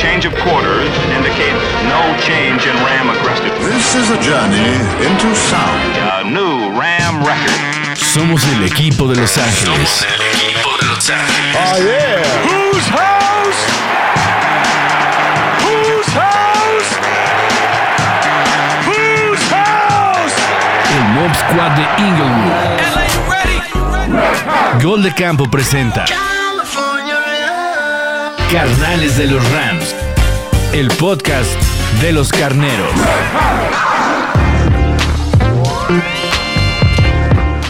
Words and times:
Change 0.00 0.24
of 0.24 0.34
quarters 0.40 0.88
indicates 1.14 1.60
no 1.84 2.00
change 2.16 2.64
in 2.64 2.74
Ram 2.76 3.10
aggressiveness. 3.10 3.68
This 3.68 3.94
is 3.96 4.08
a 4.10 4.18
journey 4.22 4.72
into 5.04 5.34
sound. 5.36 5.94
A 6.16 6.24
new 6.24 6.70
Ram 6.72 7.22
record. 7.22 7.98
Somos 7.98 8.42
el 8.48 8.64
equipo 8.64 9.06
de 9.08 9.16
Los 9.20 9.36
Ángeles. 9.36 9.90
Somos 9.90 10.02
el 10.04 10.22
equipo 10.22 10.70
de 10.80 10.86
Los 10.86 11.10
Ángeles. 11.10 11.54
Oh, 11.54 11.76
yeah. 11.84 12.22
Whose 12.48 12.88
house? 12.88 13.60
Whose 15.60 16.10
house? 16.16 16.96
Whose 18.88 19.44
house? 19.52 20.34
El 20.96 21.04
Mob 21.12 21.32
Squad 21.36 21.72
de 21.76 21.84
Inglewood. 22.02 22.56
Gol 24.82 25.02
de 25.02 25.12
Campo 25.12 25.44
presenta 25.50 26.06
Carnales 28.52 29.16
de 29.16 29.28
los 29.28 29.48
Rams. 29.52 29.94
El 30.72 30.88
podcast 30.98 31.48
de 32.02 32.10
los 32.10 32.32
carneros. 32.32 32.92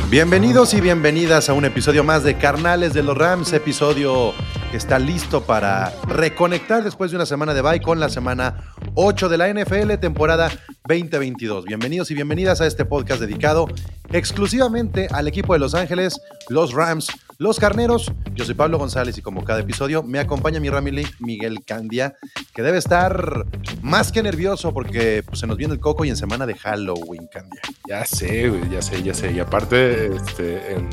Bienvenidos 0.09 0.73
y 0.73 0.81
bienvenidas 0.81 1.51
a 1.51 1.53
un 1.53 1.67
episodio 1.67 2.03
más 2.03 2.25
de 2.25 2.39
Carnales 2.39 2.95
de 2.95 3.03
los 3.03 3.15
Rams, 3.15 3.53
episodio 3.53 4.33
que 4.71 4.79
está 4.79 4.99
listo 4.99 5.43
para 5.43 5.93
reconectar 6.09 6.83
después 6.83 7.11
de 7.11 7.19
una 7.19 7.27
semana 7.27 7.53
de 7.53 7.61
bye 7.61 7.83
con 7.83 8.01
la 8.01 8.09
semana 8.09 8.73
8 8.95 9.29
de 9.29 9.37
la 9.37 9.53
NFL, 9.53 9.97
temporada 10.01 10.51
2022. 10.89 11.67
Bienvenidos 11.67 12.11
y 12.11 12.15
bienvenidas 12.15 12.63
a 12.63 12.67
este 12.67 12.87
podcast 12.87 13.21
dedicado 13.21 13.67
exclusivamente 14.13 15.09
al 15.13 15.29
equipo 15.29 15.53
de 15.53 15.59
Los 15.59 15.75
Ángeles, 15.75 16.19
los 16.49 16.73
Rams, 16.73 17.09
los 17.41 17.59
Carneros. 17.59 18.13
Yo 18.35 18.45
soy 18.45 18.55
Pablo 18.55 18.79
González 18.79 19.17
y 19.17 19.23
como 19.23 19.45
cada 19.45 19.61
episodio 19.61 20.03
me 20.03 20.19
acompaña 20.19 20.61
mi 20.61 20.69
Ramily 20.69 21.07
Miguel 21.21 21.65
Candia, 21.65 22.15
que 22.55 22.61
debe 22.61 22.77
estar 22.77 23.47
más 23.81 24.13
que 24.13 24.23
nervioso 24.23 24.75
porque 24.75 25.23
pues, 25.27 25.41
se 25.41 25.47
nos 25.47 25.57
viene 25.57 25.73
el 25.73 25.81
coco 25.81 26.05
y 26.05 26.11
en 26.11 26.17
semana 26.19 26.45
de 26.45 26.55
Halloween, 26.55 27.29
Candia. 27.33 27.63
Ya 27.89 28.05
sé, 28.05 28.53
ya 28.71 28.83
sé, 28.83 29.03
ya 29.03 29.15
sé. 29.15 29.33
Y 29.33 29.41
aparte, 29.41 30.15
este, 30.15 30.75
en 30.75 30.91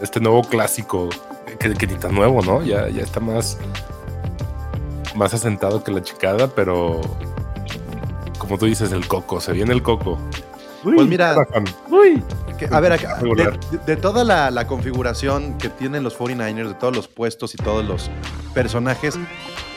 este 0.00 0.18
nuevo 0.18 0.42
clásico, 0.42 1.10
que, 1.58 1.74
que 1.74 1.86
ni 1.86 1.94
tan 1.96 2.14
nuevo, 2.14 2.40
¿no? 2.40 2.64
Ya, 2.64 2.88
ya 2.88 3.02
está 3.02 3.20
más, 3.20 3.58
más 5.14 5.34
asentado 5.34 5.84
que 5.84 5.92
la 5.92 6.02
chicada, 6.02 6.48
pero 6.48 7.02
como 8.38 8.56
tú 8.56 8.64
dices, 8.64 8.92
el 8.92 9.06
coco, 9.06 9.42
se 9.42 9.52
viene 9.52 9.74
el 9.74 9.82
coco. 9.82 10.18
Pues 10.82 11.06
mira, 11.06 11.34
Uy. 11.90 12.22
que- 12.58 12.66
a 12.70 12.80
ver, 12.80 12.92
acá, 12.94 13.16
de, 13.16 13.20
Regular. 13.22 13.60
de- 13.70 13.78
de 13.78 13.96
toda 13.96 14.24
la, 14.24 14.50
la 14.50 14.66
configuración 14.66 15.58
que 15.58 15.68
tienen 15.68 16.02
los 16.02 16.18
49ers, 16.18 16.68
de 16.68 16.74
todos 16.74 16.94
los 16.96 17.06
puestos 17.08 17.54
y 17.54 17.58
todos 17.58 17.84
los 17.84 18.10
personajes, 18.54 19.18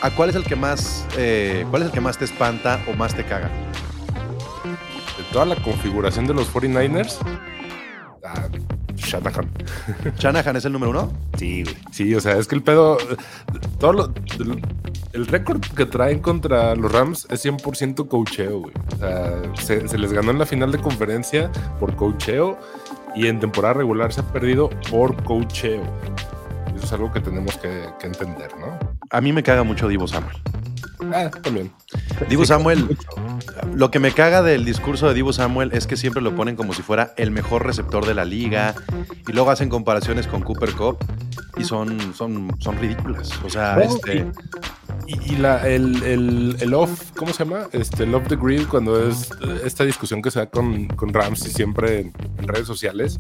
¿a 0.02 0.10
cuál 0.12 0.30
es 0.30 0.36
el 0.36 0.44
que 0.46 0.56
más, 0.56 1.06
eh, 1.18 1.66
cuál 1.70 1.82
es 1.82 1.88
el 1.88 1.94
que 1.94 2.02
más 2.02 2.18
te 2.18 2.26
espanta 2.26 2.80
o 2.92 2.94
más 2.96 3.14
te 3.16 3.26
caga? 3.26 3.50
De 5.18 5.24
toda 5.32 5.46
la 5.46 5.56
configuración 5.58 6.26
de 6.26 6.34
los 6.34 6.52
49ers, 6.52 7.18
ah, 8.26 8.48
Shanahan. 8.96 9.50
¿Shanahan 10.18 10.56
es 10.56 10.66
el 10.66 10.72
número 10.74 10.92
uno? 10.92 11.12
Sí, 11.38 11.64
güey. 11.64 11.76
Sí, 11.92 12.16
o 12.16 12.22
sea, 12.22 12.38
es 12.38 12.48
que 12.48 12.56
el 12.56 12.64
pedo. 12.64 12.98
Todo 13.80 13.94
lo- 13.94 14.14
el, 15.14 15.28
récord 15.28 15.62
que 15.62 15.86
traen 15.86 16.20
contra 16.20 16.76
los 16.76 16.92
Rams 16.92 17.28
es 17.30 17.46
100% 17.46 18.08
coacheo, 18.08 18.60
güey. 18.60 18.74
O 18.94 18.98
sea, 18.98 19.88
se, 19.88 19.98
les 19.98 20.12
ganó 20.12 20.32
en 20.32 20.40
la 20.40 20.46
final 20.46 20.72
de 20.72 20.80
conferencia 20.80 21.52
por 21.80 21.96
coacheo 21.96 22.58
y 23.16 23.28
en 23.28 23.40
temporada 23.40 23.76
regular 23.76 24.12
se 24.12 24.22
ha 24.22 24.24
perdido 24.24 24.70
por 24.90 25.24
coacheo. 25.24 25.84
Eso 26.76 26.86
es 26.86 26.94
algo 26.94 27.12
que 27.12 27.20
tenemos 27.20 27.58
que, 27.58 27.86
que 28.00 28.08
entender, 28.08 28.52
¿no? 28.60 28.78
A 29.10 29.22
mí 29.22 29.32
me 29.32 29.44
caga 29.44 29.64
mucho 29.64 29.88
Divo 29.88 30.08
Samuel. 30.08 30.36
Ah, 31.14 31.30
también. 31.42 31.72
Divo 32.30 32.46
Samuel, 32.46 32.98
lo 33.74 33.92
que 33.92 34.00
me 34.00 34.12
caga 34.12 34.42
del 34.42 34.66
discurso 34.66 35.08
de 35.08 35.14
Divo 35.14 35.34
Samuel 35.34 35.72
es 35.74 35.88
que 35.88 35.98
siempre 35.98 36.22
lo 36.22 36.36
ponen 36.36 36.56
como 36.56 36.74
si 36.74 36.82
fuera 36.82 37.14
el 37.18 37.32
mejor 37.32 37.66
receptor 37.66 38.06
de 38.06 38.14
la 38.14 38.26
liga 38.26 38.76
y 39.28 39.32
luego 39.32 39.52
hacen 39.52 39.70
comparaciones 39.70 40.28
con 40.28 40.42
Cooper 40.42 40.74
Cup 40.74 40.98
y 41.58 41.64
son, 41.64 42.14
son, 42.14 42.56
son 42.60 42.78
ridículas. 42.80 43.32
O 43.44 43.50
sea, 43.50 43.76
No, 43.76 43.82
este, 43.82 44.32
Y, 45.08 45.34
y 45.34 45.36
la, 45.38 45.68
el, 45.68 46.02
el, 46.04 46.58
el 46.60 46.74
off, 46.74 47.12
¿cómo 47.16 47.34
se 47.34 47.44
llama? 47.44 47.68
Este, 47.74 48.04
el 48.04 48.16
off 48.16 48.28
the 48.28 48.36
grid, 48.38 48.68
cuando 48.68 49.08
es 49.08 49.30
esta 49.64 49.84
discusión 49.84 50.22
que 50.22 50.32
se 50.32 50.40
da 50.40 50.46
con, 50.46 50.88
con 50.88 51.14
Rams 51.14 51.46
y 51.46 51.52
siempre 51.52 52.00
en, 52.00 52.14
en 52.38 52.48
redes 52.48 52.68
sociales, 52.68 53.18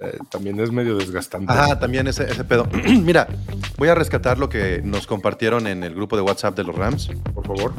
eh, 0.00 0.18
también 0.30 0.58
es 0.60 0.70
medio 0.70 0.96
desgastante. 0.96 1.52
Ajá, 1.52 1.78
también 1.78 2.06
ese, 2.08 2.24
ese 2.24 2.44
pedo. 2.44 2.66
Mira, 3.02 3.28
voy 3.78 3.88
a 3.88 3.94
rescatar 3.94 4.38
lo 4.38 4.48
que 4.48 4.80
nos 4.84 5.06
compartieron 5.06 5.66
en 5.66 5.84
el 5.84 5.94
grupo 5.94 6.16
de 6.16 6.22
WhatsApp 6.22 6.56
de 6.56 6.64
los 6.64 6.74
Rams, 6.74 7.10
Por 7.34 7.46
favor. 7.46 7.72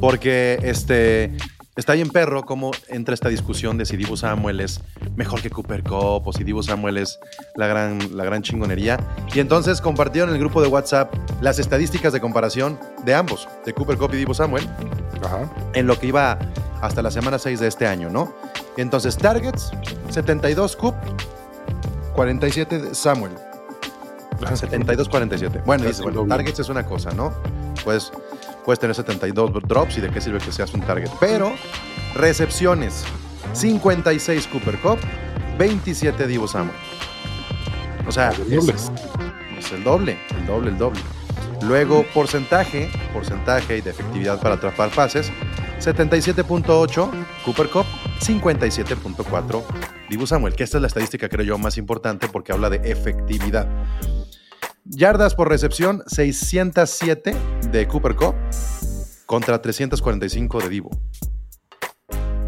porque 0.00 0.58
este 0.62 1.32
está 1.74 1.94
bien 1.94 2.10
perro 2.10 2.42
cómo 2.44 2.70
entra 2.88 3.14
esta 3.14 3.28
discusión 3.30 3.78
de 3.78 3.86
si 3.86 3.96
Divo 3.96 4.14
Samuel 4.16 4.60
es 4.60 4.80
mejor 5.16 5.40
que 5.40 5.48
Cooper 5.48 5.82
Cup 5.82 6.22
o 6.26 6.32
si 6.32 6.44
Divo 6.44 6.62
Samuel 6.62 6.98
es 6.98 7.18
la 7.56 7.66
gran, 7.66 7.98
la 8.16 8.24
gran 8.24 8.42
chingonería. 8.42 8.98
Y 9.34 9.40
entonces 9.40 9.80
compartieron 9.80 10.30
en 10.30 10.34
el 10.36 10.40
grupo 10.40 10.60
de 10.60 10.68
WhatsApp 10.68 11.14
las 11.40 11.58
estadísticas 11.58 12.12
de 12.12 12.20
comparación 12.20 12.78
de 13.06 13.14
ambos, 13.14 13.48
de 13.64 13.72
Cooper 13.72 13.96
Cup 13.96 14.10
y 14.12 14.16
Divo 14.18 14.34
Samuel, 14.34 14.68
Ajá. 15.24 15.50
en 15.74 15.86
lo 15.86 15.98
que 15.98 16.08
iba 16.08 16.38
hasta 16.82 17.00
la 17.00 17.10
semana 17.10 17.38
6 17.38 17.60
de 17.60 17.68
este 17.68 17.86
año, 17.86 18.10
¿no? 18.10 18.34
Entonces, 18.76 19.16
targets, 19.16 19.70
72 20.10 20.76
Cup, 20.76 20.94
47 22.14 22.78
de 22.78 22.94
Samuel. 22.94 23.32
72-47. 24.40 25.62
Bueno, 25.64 25.84
Casi 25.84 25.86
dices, 25.86 26.02
bueno, 26.02 26.26
targets 26.26 26.58
es 26.58 26.68
una 26.68 26.84
cosa, 26.84 27.10
¿no? 27.12 27.32
Pues 27.84 28.10
puedes 28.64 28.80
tener 28.80 28.94
72 28.96 29.52
drops 29.68 29.98
y 29.98 30.00
de 30.00 30.10
qué 30.10 30.20
sirve 30.20 30.38
que 30.38 30.50
seas 30.52 30.72
un 30.74 30.80
target. 30.80 31.10
Pero 31.20 31.52
recepciones, 32.14 33.04
56 33.52 34.46
Cooper 34.48 34.78
Cup, 34.80 34.98
27 35.58 36.26
Divo 36.26 36.48
Samuel. 36.48 36.76
O 38.06 38.10
sea, 38.10 38.30
El 38.30 38.56
doble. 38.56 38.72
es, 38.74 38.90
es 39.58 39.72
el 39.72 39.84
doble, 39.84 40.18
el 40.36 40.46
doble, 40.46 40.70
el 40.70 40.78
doble. 40.78 41.00
Luego, 41.62 42.04
porcentaje, 42.12 42.90
porcentaje 43.12 43.78
y 43.78 43.80
de 43.80 43.90
efectividad 43.90 44.40
para 44.40 44.56
atrapar 44.56 44.90
pases, 44.90 45.30
77.8 45.80 47.10
Cooper 47.44 47.68
Cup, 47.70 47.86
57.4 48.22 49.62
Dibu 50.08 50.26
Samuel, 50.26 50.54
que 50.54 50.62
esta 50.62 50.78
es 50.78 50.82
la 50.82 50.86
estadística 50.86 51.28
creo 51.28 51.44
yo 51.44 51.58
más 51.58 51.76
importante 51.76 52.28
porque 52.28 52.52
habla 52.52 52.70
de 52.70 52.76
efectividad. 52.90 53.68
Yardas 54.84 55.34
por 55.34 55.48
recepción, 55.48 56.02
607 56.06 57.34
de 57.70 57.88
Cooper 57.88 58.14
Cup 58.14 58.34
contra 59.26 59.60
345 59.60 60.60
de 60.60 60.68
Divo. 60.68 60.90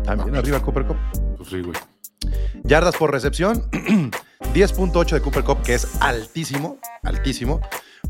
También 0.05 0.37
arriba 0.37 0.61
Cooper 0.61 0.87
Cup. 0.87 0.97
Pues 1.37 1.49
sí, 1.49 1.61
güey. 1.61 1.77
Yardas 2.63 2.97
por 2.97 3.11
recepción, 3.11 3.69
10.8 4.55 5.11
de 5.11 5.21
Cooper 5.21 5.45
Cup, 5.45 5.63
que 5.63 5.75
es 5.75 6.01
altísimo, 6.01 6.79
altísimo. 7.03 7.61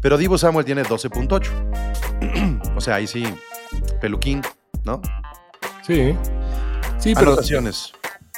Pero 0.00 0.18
Divo 0.18 0.36
Samuel 0.36 0.66
tiene 0.66 0.82
12.8. 0.82 2.72
o 2.76 2.80
sea, 2.80 2.96
ahí 2.96 3.06
sí, 3.06 3.24
peluquín, 4.00 4.42
¿no? 4.84 5.00
Sí. 5.86 6.14
Sí, 6.98 7.14
pero. 7.14 7.28
Anotaciones. 7.32 7.92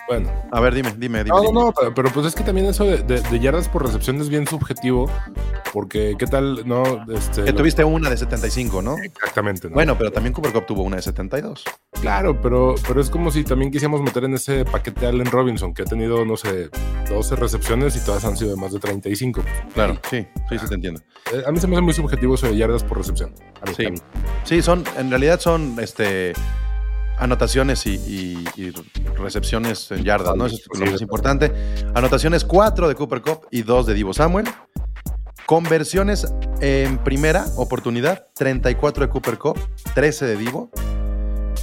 Bueno. 0.08 0.30
A 0.52 0.60
ver, 0.60 0.72
dime, 0.72 0.94
dime, 0.96 1.24
dime. 1.24 1.30
No, 1.30 1.42
no, 1.42 1.48
dime. 1.48 1.52
no, 1.60 1.72
pero, 1.76 1.92
pero 1.94 2.10
pues 2.10 2.26
es 2.26 2.34
que 2.36 2.44
también 2.44 2.66
eso 2.68 2.84
de, 2.84 2.98
de- 2.98 3.20
de 3.22 3.40
yardas 3.40 3.68
por 3.68 3.84
recepción 3.84 4.20
es 4.20 4.28
bien 4.28 4.46
subjetivo. 4.46 5.10
Porque, 5.72 6.14
¿qué 6.16 6.26
tal? 6.28 6.62
No, 6.66 6.84
este. 7.12 7.42
Que 7.42 7.50
lo- 7.50 7.58
tuviste 7.58 7.82
una 7.82 8.08
de 8.08 8.16
75, 8.16 8.82
¿no? 8.82 8.96
Exactamente. 8.98 9.68
¿no? 9.68 9.74
Bueno, 9.74 9.98
pero 9.98 10.12
también 10.12 10.32
Cooper 10.32 10.52
Cup 10.52 10.66
tuvo 10.66 10.82
una 10.84 10.96
de 10.96 11.02
72. 11.02 11.64
Claro, 12.00 12.40
pero, 12.40 12.76
pero 12.86 13.00
es 13.00 13.10
como 13.10 13.32
si 13.32 13.42
también 13.42 13.72
quisiéramos 13.72 14.00
meter 14.00 14.22
en 14.24 14.34
ese 14.34 14.64
paquete 14.64 15.06
a 15.06 15.08
Allen 15.08 15.26
Robinson, 15.26 15.74
que 15.74 15.82
ha 15.82 15.86
tenido, 15.86 16.24
no 16.24 16.36
sé, 16.36 16.70
12 17.10 17.34
recepciones 17.34 17.96
y 17.96 18.00
todas 18.04 18.24
han 18.24 18.36
sido 18.36 18.52
de 18.54 18.56
más 18.60 18.72
de 18.72 18.78
35. 18.78 19.42
Claro, 19.74 19.98
sí, 20.08 20.24
sí, 20.48 20.58
sí 20.58 20.68
te 20.68 20.74
entiendo. 20.76 21.00
Eh, 21.32 21.42
A 21.46 21.50
mí 21.50 21.58
se 21.58 21.66
me 21.66 21.74
hace 21.74 21.82
muy 21.82 21.94
subjetivo 21.94 22.36
eso 22.36 22.46
de 22.46 22.56
yardas 22.56 22.84
por 22.84 22.98
recepción. 22.98 23.34
A 23.60 23.66
mí, 23.68 23.74
Sí. 23.76 23.86
a 23.86 23.90
mí. 23.90 23.98
Sí, 24.44 24.62
son, 24.62 24.84
en 24.96 25.10
realidad 25.10 25.40
son 25.40 25.74
este 25.80 26.32
anotaciones 27.18 27.86
y, 27.86 27.94
y- 27.94 28.44
y 28.56 28.70
recepciones 29.18 29.90
en 29.90 30.04
yardas, 30.04 30.36
¿no? 30.36 30.46
Eso 30.46 30.56
es 30.56 30.78
lo 30.80 30.86
Sí. 30.86 30.92
más 30.92 31.00
importante. 31.02 31.52
Anotaciones 31.94 32.44
4 32.44 32.88
de 32.88 32.94
Cooper 32.94 33.22
Cup 33.22 33.46
y 33.50 33.62
2 33.62 33.86
de 33.86 33.94
Divo 33.94 34.12
Samuel. 34.14 34.46
Conversiones 35.46 36.26
en 36.60 36.98
primera 36.98 37.44
oportunidad, 37.56 38.26
34 38.34 39.06
de 39.06 39.10
Cooper 39.12 39.38
Cup, 39.38 39.58
13 39.94 40.26
de 40.26 40.36
Divo. 40.36 40.70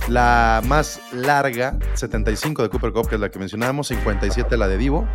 La 0.07 0.61
más 0.65 0.99
larga, 1.13 1.77
75 1.93 2.63
de 2.63 2.69
Cooper 2.69 2.91
Cup, 2.91 3.07
que 3.09 3.15
es 3.15 3.21
la 3.21 3.29
que 3.29 3.39
mencionábamos, 3.39 3.87
57 3.87 4.57
la 4.57 4.67
de 4.67 4.77
Divo. 4.77 5.07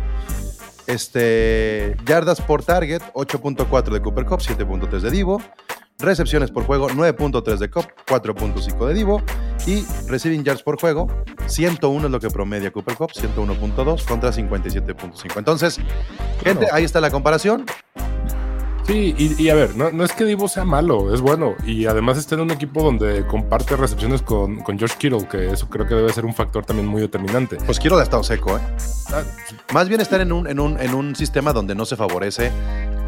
Este, 0.87 1.95
yardas 2.05 2.41
por 2.41 2.63
target, 2.63 3.01
8.4 3.13 3.93
de 3.93 4.01
Cooper 4.01 4.25
Cup, 4.25 4.39
7.3 4.41 5.01
de 5.03 5.11
Divo. 5.11 5.41
Recepciones 5.99 6.49
por 6.49 6.63
juego, 6.63 6.89
9.3 6.89 7.57
de 7.57 7.69
Cup, 7.69 7.85
4.5 8.07 8.87
de 8.87 8.93
Divo. 8.93 9.21
Y 9.67 9.85
receiving 10.07 10.45
yards 10.45 10.63
por 10.63 10.79
juego, 10.79 11.07
101 11.47 12.05
es 12.05 12.11
lo 12.11 12.19
que 12.21 12.29
promedia 12.29 12.71
Cooper 12.71 12.95
Cup, 12.95 13.11
101.2 13.11 14.05
contra 14.05 14.31
57.5. 14.31 15.37
Entonces, 15.37 15.79
gente, 16.43 16.67
ahí 16.71 16.85
está 16.85 17.01
la 17.01 17.11
comparación. 17.11 17.65
Sí, 18.87 19.13
y, 19.19 19.39
y 19.39 19.49
a 19.49 19.53
ver, 19.53 19.75
no, 19.75 19.91
no 19.91 20.03
es 20.03 20.13
que 20.13 20.25
Divo 20.25 20.47
sea 20.47 20.63
malo, 20.63 21.13
es 21.13 21.21
bueno. 21.21 21.53
Y 21.63 21.85
además 21.85 22.17
está 22.17 22.33
en 22.35 22.41
un 22.41 22.51
equipo 22.51 22.81
donde 22.81 23.27
comparte 23.27 23.75
recepciones 23.75 24.23
con, 24.23 24.61
con 24.61 24.79
George 24.79 24.95
Kittle, 24.97 25.27
que 25.27 25.51
eso 25.51 25.69
creo 25.69 25.85
que 25.85 25.93
debe 25.93 26.11
ser 26.11 26.25
un 26.25 26.33
factor 26.33 26.65
también 26.65 26.87
muy 26.87 27.01
determinante. 27.01 27.57
Pues 27.67 27.79
quiero 27.79 27.99
ha 27.99 28.03
estado 28.03 28.23
seco, 28.23 28.57
¿eh? 28.57 28.61
Ah, 29.13 29.21
Más 29.73 29.89
bien 29.89 30.01
estar 30.01 30.21
en 30.21 30.31
un, 30.31 30.47
en 30.47 30.59
un, 30.59 30.79
en 30.79 30.95
un 30.95 31.15
sistema 31.15 31.53
donde 31.53 31.75
no 31.75 31.85
se 31.85 31.97
favorece 31.97 32.51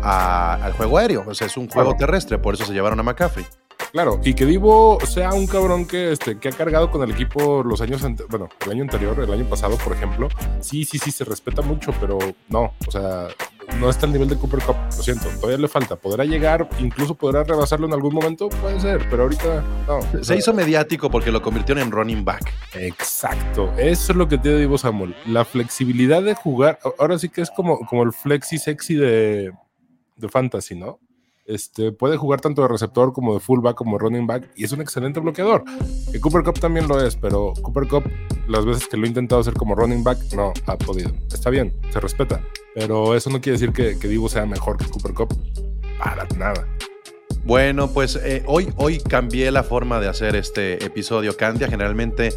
a- 0.04 0.56
al 0.56 0.74
juego 0.74 0.98
aéreo. 0.98 1.24
O 1.28 1.34
sea, 1.34 1.48
es 1.48 1.58
un 1.58 1.70
juego 1.70 1.96
terrestre, 1.96 2.38
por 2.38 2.54
eso 2.56 2.66
se 2.66 2.74
llevaron 2.74 3.00
a 3.00 3.04
McCaffrey. 3.04 3.46
Claro, 3.92 4.22
y 4.24 4.36
que 4.36 4.46
Divo 4.46 5.00
sea 5.06 5.34
un 5.34 5.48
cabrón 5.48 5.86
que, 5.86 6.12
este, 6.14 6.38
que 6.40 6.48
ha 6.50 6.52
cargado 6.52 6.92
con 6.92 7.04
el 7.04 7.12
equipo 7.12 7.62
los 7.64 7.82
años, 7.82 8.02
bueno, 8.30 8.48
el 8.66 8.72
año 8.72 8.84
anterior, 8.84 9.20
el 9.20 9.34
año 9.34 9.44
pasado, 9.46 9.76
por 9.78 9.92
ejemplo. 9.94 10.30
Sí, 10.62 10.86
sí, 10.86 10.98
sí, 10.98 11.12
se 11.12 11.26
respeta 11.26 11.62
mucho, 11.62 11.92
pero 12.00 12.18
no, 12.48 12.74
o 12.88 12.92
sea, 12.92 13.28
no 13.80 13.90
está 13.90 14.06
al 14.06 14.14
nivel 14.14 14.30
de 14.30 14.38
Cooper 14.38 14.62
Cup, 14.62 14.76
lo 14.86 15.04
siento, 15.04 15.28
todavía 15.42 15.58
le 15.58 15.68
falta. 15.68 15.98
¿Podrá 15.98 16.24
llegar, 16.24 16.70
incluso 16.80 17.16
podrá 17.16 17.44
rebasarlo 17.44 17.86
en 17.88 17.92
algún 17.94 18.14
momento? 18.14 18.48
Puede 18.48 18.80
ser, 18.80 19.08
pero 19.10 19.24
ahorita 19.24 19.62
no. 19.88 20.24
Se 20.24 20.38
hizo 20.38 20.54
mediático 20.54 21.10
porque 21.12 21.32
lo 21.32 21.42
convirtieron 21.42 21.84
en 21.84 21.92
running 21.92 22.24
back. 22.24 22.50
Exacto, 22.76 23.74
eso 23.78 24.12
es 24.14 24.18
lo 24.18 24.28
que 24.30 24.38
tiene 24.38 24.58
Divo 24.60 24.78
Samuel. 24.78 25.16
La 25.26 25.44
flexibilidad 25.44 26.22
de 26.22 26.34
jugar, 26.36 26.80
ahora 26.98 27.20
sí 27.20 27.28
que 27.28 27.42
es 27.42 27.52
como, 27.52 27.80
como 27.88 28.04
el 28.04 28.14
flexi 28.14 28.58
sexy 28.58 28.96
de, 28.96 29.52
de 30.22 30.30
fantasy, 30.30 30.76
¿no? 30.76 31.00
Este, 31.46 31.92
puede 31.92 32.18
jugar 32.18 32.40
tanto 32.40 32.62
de 32.62 32.68
receptor 32.68 33.12
como 33.12 33.34
de 33.34 33.40
fullback 33.40 33.76
como 33.76 33.98
running 33.98 34.28
back 34.28 34.52
y 34.56 34.64
es 34.64 34.72
un 34.72 34.80
excelente 34.80 35.20
bloqueador. 35.20 35.64
Que 36.12 36.20
Cooper 36.20 36.44
Cup 36.44 36.60
también 36.60 36.88
lo 36.88 37.04
es, 37.04 37.16
pero 37.16 37.54
Cooper 37.62 37.88
Cup, 37.88 38.04
las 38.48 38.64
veces 38.64 38.88
que 38.88 38.96
lo 38.96 39.04
ha 39.04 39.08
intentado 39.08 39.42
hacer 39.42 39.56
como 39.56 39.76
running 39.76 40.04
back, 40.04 40.20
no 40.36 40.54
ha 40.68 40.78
podido. 40.78 41.12
Está 41.34 41.50
bien, 41.50 41.76
se 41.92 42.00
respeta, 42.00 42.42
pero 42.76 43.16
eso 43.16 43.30
no 43.30 43.42
quiere 43.42 43.60
decir 43.60 43.74
que, 43.74 43.98
que 44.00 44.08
Divo 44.08 44.30
sea 44.30 44.46
mejor 44.46 44.78
que 44.78 44.86
Cooper 44.86 45.14
Cup 45.14 45.36
para 45.98 46.26
nada. 46.38 46.66
Bueno, 47.44 47.92
pues 47.92 48.16
eh, 48.18 48.44
hoy, 48.46 48.72
hoy 48.78 49.00
cambié 49.00 49.50
la 49.52 49.64
forma 49.64 50.00
de 50.00 50.08
hacer 50.08 50.36
este 50.36 50.84
episodio, 50.86 51.36
Candia. 51.36 51.68
Generalmente 51.68 52.30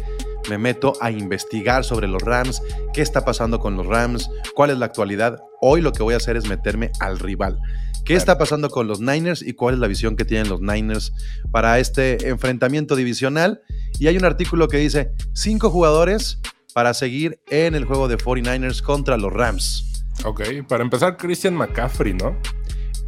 me 0.49 0.57
meto 0.57 0.93
a 1.01 1.11
investigar 1.11 1.83
sobre 1.83 2.07
los 2.07 2.21
Rams, 2.21 2.61
qué 2.93 3.01
está 3.01 3.25
pasando 3.25 3.59
con 3.59 3.75
los 3.77 3.85
Rams, 3.85 4.29
cuál 4.55 4.69
es 4.69 4.77
la 4.77 4.85
actualidad. 4.85 5.37
Hoy 5.61 5.81
lo 5.81 5.91
que 5.91 6.03
voy 6.03 6.13
a 6.13 6.17
hacer 6.17 6.37
es 6.37 6.47
meterme 6.47 6.91
al 6.99 7.19
rival. 7.19 7.59
¿Qué 8.05 8.13
está 8.13 8.37
pasando 8.37 8.69
con 8.69 8.87
los 8.87 8.99
Niners 8.99 9.41
y 9.41 9.53
cuál 9.53 9.73
es 9.73 9.79
la 9.79 9.87
visión 9.87 10.15
que 10.15 10.25
tienen 10.25 10.47
los 10.47 10.61
Niners 10.61 11.11
para 11.51 11.79
este 11.79 12.29
enfrentamiento 12.29 12.95
divisional? 12.95 13.61
Y 13.99 14.07
hay 14.07 14.17
un 14.17 14.25
artículo 14.25 14.67
que 14.67 14.77
dice 14.77 15.11
cinco 15.33 15.71
jugadores 15.71 16.39
para 16.73 16.93
seguir 16.93 17.39
en 17.49 17.73
el 17.73 17.85
juego 17.85 18.07
de 18.07 18.17
49ers 18.17 18.83
contra 18.83 19.17
los 19.17 19.33
Rams. 19.33 20.03
Ok, 20.23 20.41
para 20.67 20.83
empezar, 20.83 21.17
Christian 21.17 21.55
McCaffrey, 21.55 22.13
¿no? 22.13 22.37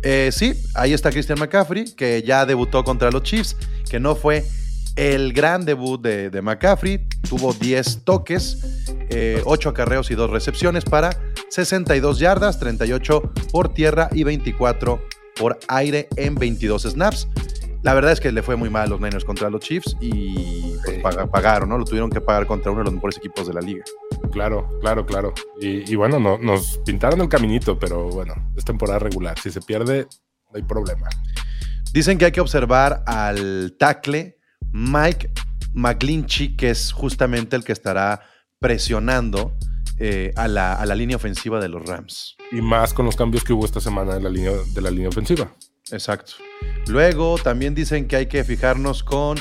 Eh, 0.03 0.29
sí, 0.31 0.53
ahí 0.73 0.93
está 0.93 1.11
Christian 1.11 1.39
McCaffrey, 1.39 1.93
que 1.95 2.23
ya 2.23 2.45
debutó 2.45 2.83
contra 2.83 3.11
los 3.11 3.23
Chiefs, 3.23 3.55
que 3.89 3.99
no 3.99 4.15
fue 4.15 4.45
el 4.97 5.31
gran 5.31 5.63
debut 5.63 6.01
de, 6.01 6.29
de 6.29 6.41
McCaffrey. 6.41 7.07
Tuvo 7.29 7.53
10 7.53 8.03
toques, 8.03 8.85
eh, 9.09 9.41
8 9.45 9.69
acarreos 9.69 10.11
y 10.11 10.15
2 10.15 10.29
recepciones 10.29 10.83
para 10.83 11.17
62 11.49 12.19
yardas, 12.19 12.59
38 12.59 13.21
por 13.51 13.73
tierra 13.73 14.09
y 14.11 14.23
24 14.23 15.01
por 15.39 15.59
aire 15.69 16.09
en 16.17 16.35
22 16.35 16.83
snaps. 16.83 17.29
La 17.83 17.93
verdad 17.93 18.11
es 18.11 18.19
que 18.19 18.31
le 18.31 18.41
fue 18.41 18.55
muy 18.55 18.69
mal 18.69 18.87
a 18.87 18.87
los 18.87 18.99
Niners 18.99 19.23
contra 19.23 19.49
los 19.49 19.61
Chiefs 19.61 19.95
y 20.01 20.73
pues, 20.83 21.15
pagaron, 21.31 21.69
¿no? 21.69 21.77
Lo 21.77 21.85
tuvieron 21.85 22.09
que 22.09 22.19
pagar 22.19 22.47
contra 22.47 22.71
uno 22.71 22.79
de 22.81 22.85
los 22.85 22.93
mejores 22.93 23.17
equipos 23.17 23.47
de 23.47 23.53
la 23.53 23.61
liga. 23.61 23.83
Claro, 24.31 24.67
claro, 24.81 25.05
claro. 25.05 25.33
Y, 25.61 25.89
y 25.89 25.95
bueno, 25.95 26.19
no, 26.19 26.37
nos 26.39 26.79
pintaron 26.79 27.21
el 27.21 27.29
caminito, 27.29 27.77
pero 27.77 28.09
bueno, 28.09 28.33
es 28.57 28.65
temporada 28.65 28.99
regular. 28.99 29.39
Si 29.39 29.51
se 29.51 29.61
pierde, 29.61 30.07
no 30.49 30.57
hay 30.57 30.63
problema. 30.63 31.07
Dicen 31.93 32.17
que 32.17 32.25
hay 32.25 32.31
que 32.31 32.41
observar 32.41 33.03
al 33.05 33.75
tackle 33.79 34.36
Mike 34.71 35.31
McGlinchey, 35.73 36.55
que 36.55 36.69
es 36.69 36.91
justamente 36.91 37.55
el 37.55 37.63
que 37.63 37.73
estará 37.73 38.21
presionando 38.59 39.55
eh, 39.99 40.33
a, 40.35 40.47
la, 40.47 40.73
a 40.73 40.85
la 40.85 40.95
línea 40.95 41.15
ofensiva 41.15 41.59
de 41.59 41.69
los 41.69 41.85
Rams. 41.85 42.35
Y 42.51 42.61
más 42.61 42.93
con 42.93 43.05
los 43.05 43.15
cambios 43.15 43.43
que 43.43 43.53
hubo 43.53 43.65
esta 43.65 43.79
semana 43.79 44.15
en 44.15 44.23
la 44.23 44.29
línea, 44.29 44.51
de 44.73 44.81
la 44.81 44.91
línea 44.91 45.09
ofensiva. 45.09 45.51
Exacto. 45.91 46.33
Luego 46.87 47.37
también 47.37 47.75
dicen 47.75 48.07
que 48.07 48.15
hay 48.15 48.25
que 48.27 48.43
fijarnos 48.43 49.03
con 49.03 49.37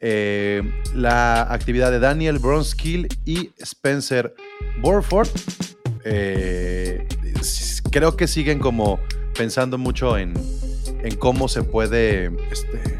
eh, 0.00 0.62
la 0.94 1.42
actividad 1.42 1.90
de 1.90 1.98
Daniel 1.98 2.38
Bronskill 2.38 3.08
y 3.24 3.50
Spencer 3.58 4.34
Burford. 4.80 5.28
Eh, 6.04 7.06
creo 7.90 8.16
que 8.16 8.26
siguen 8.26 8.58
como 8.58 9.00
pensando 9.36 9.78
mucho 9.78 10.18
en, 10.18 10.34
en 11.02 11.16
cómo 11.16 11.48
se 11.48 11.62
puede 11.62 12.26
este, 12.50 12.95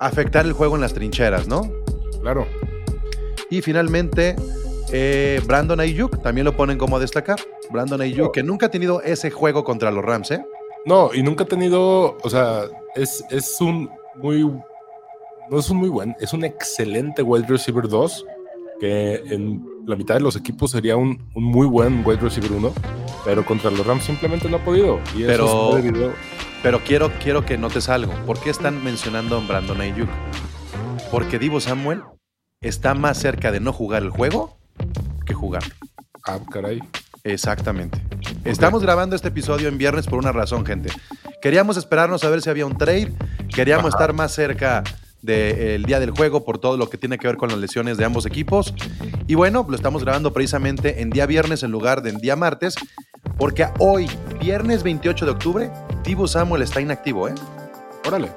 afectar 0.00 0.46
el 0.46 0.52
juego 0.52 0.74
en 0.76 0.80
las 0.80 0.94
trincheras, 0.94 1.48
¿no? 1.48 1.62
Claro. 2.20 2.46
Y 3.50 3.62
finalmente, 3.62 4.36
eh, 4.92 5.40
Brandon 5.46 5.80
Ayuk, 5.80 6.22
también 6.22 6.44
lo 6.44 6.56
ponen 6.56 6.78
como 6.78 6.96
a 6.96 7.00
destacar. 7.00 7.38
Brandon 7.70 8.00
Ayuk, 8.00 8.32
que 8.32 8.42
nunca 8.42 8.66
ha 8.66 8.70
tenido 8.70 9.02
ese 9.02 9.30
juego 9.30 9.64
contra 9.64 9.90
los 9.90 10.04
Rams, 10.04 10.30
¿eh? 10.30 10.44
No, 10.86 11.10
y 11.12 11.22
nunca 11.22 11.44
ha 11.44 11.46
tenido, 11.46 12.16
o 12.22 12.30
sea, 12.30 12.62
es, 12.94 13.24
es 13.30 13.60
un 13.60 13.90
muy, 14.16 14.42
no 15.50 15.58
es 15.58 15.68
un 15.70 15.76
muy 15.78 15.88
buen, 15.88 16.14
es 16.20 16.32
un 16.32 16.44
excelente 16.44 17.22
wide 17.22 17.46
receiver 17.46 17.88
2, 17.88 18.26
que 18.80 19.14
en 19.30 19.64
la 19.86 19.96
mitad 19.96 20.14
de 20.14 20.20
los 20.20 20.36
equipos 20.36 20.70
sería 20.70 20.96
un, 20.96 21.20
un 21.34 21.44
muy 21.44 21.66
buen 21.66 22.02
wide 22.06 22.20
receiver 22.20 22.52
1, 22.52 22.72
pero 23.24 23.44
contra 23.44 23.70
los 23.70 23.86
Rams 23.86 24.04
simplemente 24.04 24.48
no 24.48 24.58
ha 24.58 24.64
podido. 24.64 25.00
Y 25.16 25.24
eso 25.24 25.26
Pero- 25.26 25.78
es 25.78 25.84
Pero 26.62 26.80
quiero, 26.80 27.12
quiero 27.22 27.44
que 27.44 27.56
notes 27.56 27.88
algo. 27.88 28.12
¿Por 28.26 28.40
qué 28.40 28.50
están 28.50 28.82
mencionando 28.82 29.36
a 29.36 29.46
Brandon 29.46 29.80
Ayuk? 29.80 30.08
Porque 31.10 31.38
Divo 31.38 31.60
Samuel 31.60 32.02
está 32.60 32.94
más 32.94 33.18
cerca 33.18 33.52
de 33.52 33.60
no 33.60 33.72
jugar 33.72 34.02
el 34.02 34.10
juego 34.10 34.58
que 35.24 35.34
jugar. 35.34 35.62
Ah, 36.26 36.38
caray. 36.50 36.80
Exactamente. 37.24 38.00
Estamos 38.44 38.82
grabando 38.82 39.14
este 39.14 39.28
episodio 39.28 39.68
en 39.68 39.78
viernes 39.78 40.06
por 40.06 40.18
una 40.18 40.32
razón, 40.32 40.66
gente. 40.66 40.90
Queríamos 41.40 41.76
esperarnos 41.76 42.24
a 42.24 42.30
ver 42.30 42.42
si 42.42 42.50
había 42.50 42.66
un 42.66 42.76
trade. 42.76 43.12
Queríamos 43.54 43.90
estar 43.90 44.12
más 44.12 44.32
cerca 44.32 44.82
del 45.22 45.84
día 45.84 46.00
del 46.00 46.10
juego 46.10 46.44
por 46.44 46.58
todo 46.58 46.76
lo 46.76 46.88
que 46.88 46.96
tiene 46.96 47.18
que 47.18 47.26
ver 47.26 47.36
con 47.36 47.48
las 47.50 47.58
lesiones 47.58 47.96
de 47.96 48.04
ambos 48.04 48.26
equipos. 48.26 48.74
Y 49.26 49.34
bueno, 49.34 49.64
lo 49.68 49.76
estamos 49.76 50.02
grabando 50.04 50.32
precisamente 50.32 51.02
en 51.02 51.10
día 51.10 51.26
viernes 51.26 51.62
en 51.62 51.70
lugar 51.70 52.02
de 52.02 52.10
en 52.10 52.18
día 52.18 52.36
martes. 52.36 52.74
Porque 53.36 53.68
hoy, 53.78 54.08
viernes 54.40 54.82
28 54.82 55.24
de 55.24 55.30
octubre, 55.30 55.70
Divo 56.02 56.26
Samuel 56.26 56.62
está 56.62 56.80
inactivo, 56.80 57.28
¿eh? 57.28 57.34
Órale. 58.06 58.30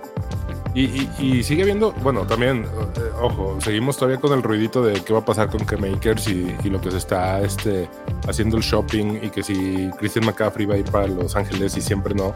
Y, 0.74 1.44
sigue 1.44 1.66
viendo, 1.66 1.92
bueno, 2.02 2.26
también, 2.26 2.64
eh, 2.64 3.02
ojo, 3.22 3.60
seguimos 3.60 3.98
todavía 3.98 4.22
con 4.22 4.32
el 4.32 4.42
ruidito 4.42 4.82
de 4.82 5.04
qué 5.04 5.12
va 5.12 5.20
a 5.20 5.26
pasar 5.26 5.50
con 5.50 5.66
K-Makers 5.66 6.30
y, 6.30 6.56
lo 6.70 6.80
que 6.80 6.92
se 6.92 6.98
está 6.98 7.42
este, 7.42 7.90
haciendo 8.26 8.56
el 8.56 8.64
shopping 8.64 9.20
y 9.22 9.30
que 9.30 9.44
si 9.44 9.90
Christian 10.00 10.26
McCaffrey 10.26 10.66
va 10.66 10.76
a 10.76 10.78
ir 10.78 10.86
para 10.86 11.08
Los 11.08 11.36
Ángeles 11.36 11.76
y 11.76 11.82
siempre 11.82 12.16
no. 12.16 12.34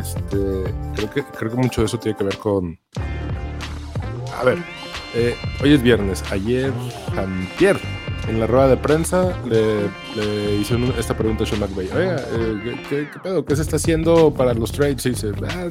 Este, 0.00 0.64
creo, 0.96 1.10
que, 1.10 1.22
creo 1.24 1.50
que 1.50 1.56
mucho 1.58 1.82
de 1.82 1.88
eso 1.88 1.98
tiene 1.98 2.16
que 2.16 2.24
ver 2.24 2.38
con... 2.38 2.78
A 4.40 4.44
ver, 4.44 4.58
eh, 5.14 5.36
hoy 5.62 5.74
es 5.74 5.82
viernes, 5.82 6.24
ayer, 6.32 6.72
antier, 7.18 7.78
en 8.28 8.40
la 8.40 8.46
rueda 8.46 8.68
de 8.68 8.76
prensa 8.76 9.32
le, 9.46 9.88
le 10.16 10.56
hicieron 10.56 10.92
esta 10.98 11.16
pregunta 11.16 11.44
a 11.44 11.46
Sean 11.46 11.60
McVay. 11.60 11.88
Oiga, 11.94 12.16
eh, 12.32 12.80
¿qué, 12.88 13.08
qué, 13.10 13.18
pedo? 13.20 13.44
¿Qué 13.44 13.56
se 13.56 13.62
está 13.62 13.76
haciendo 13.76 14.32
para 14.32 14.54
los 14.54 14.72
trades? 14.72 15.04
Y 15.06 15.10
dice, 15.10 15.32
"Ah, 15.48 15.68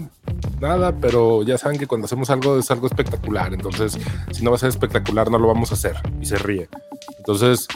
nada, 0.59 0.93
pero 0.99 1.43
ya 1.43 1.57
saben 1.57 1.79
que 1.79 1.87
cuando 1.87 2.05
hacemos 2.05 2.29
algo 2.29 2.59
es 2.59 2.69
algo 2.71 2.87
espectacular. 2.87 3.53
Entonces, 3.53 3.97
si 4.31 4.43
no 4.43 4.51
va 4.51 4.55
a 4.55 4.59
ser 4.59 4.69
espectacular, 4.69 5.29
no 5.29 5.39
lo 5.39 5.47
vamos 5.47 5.71
a 5.71 5.75
hacer. 5.75 5.95
Y 6.19 6.25
se 6.25 6.37
ríe. 6.37 6.69
Entonces, 7.17 7.67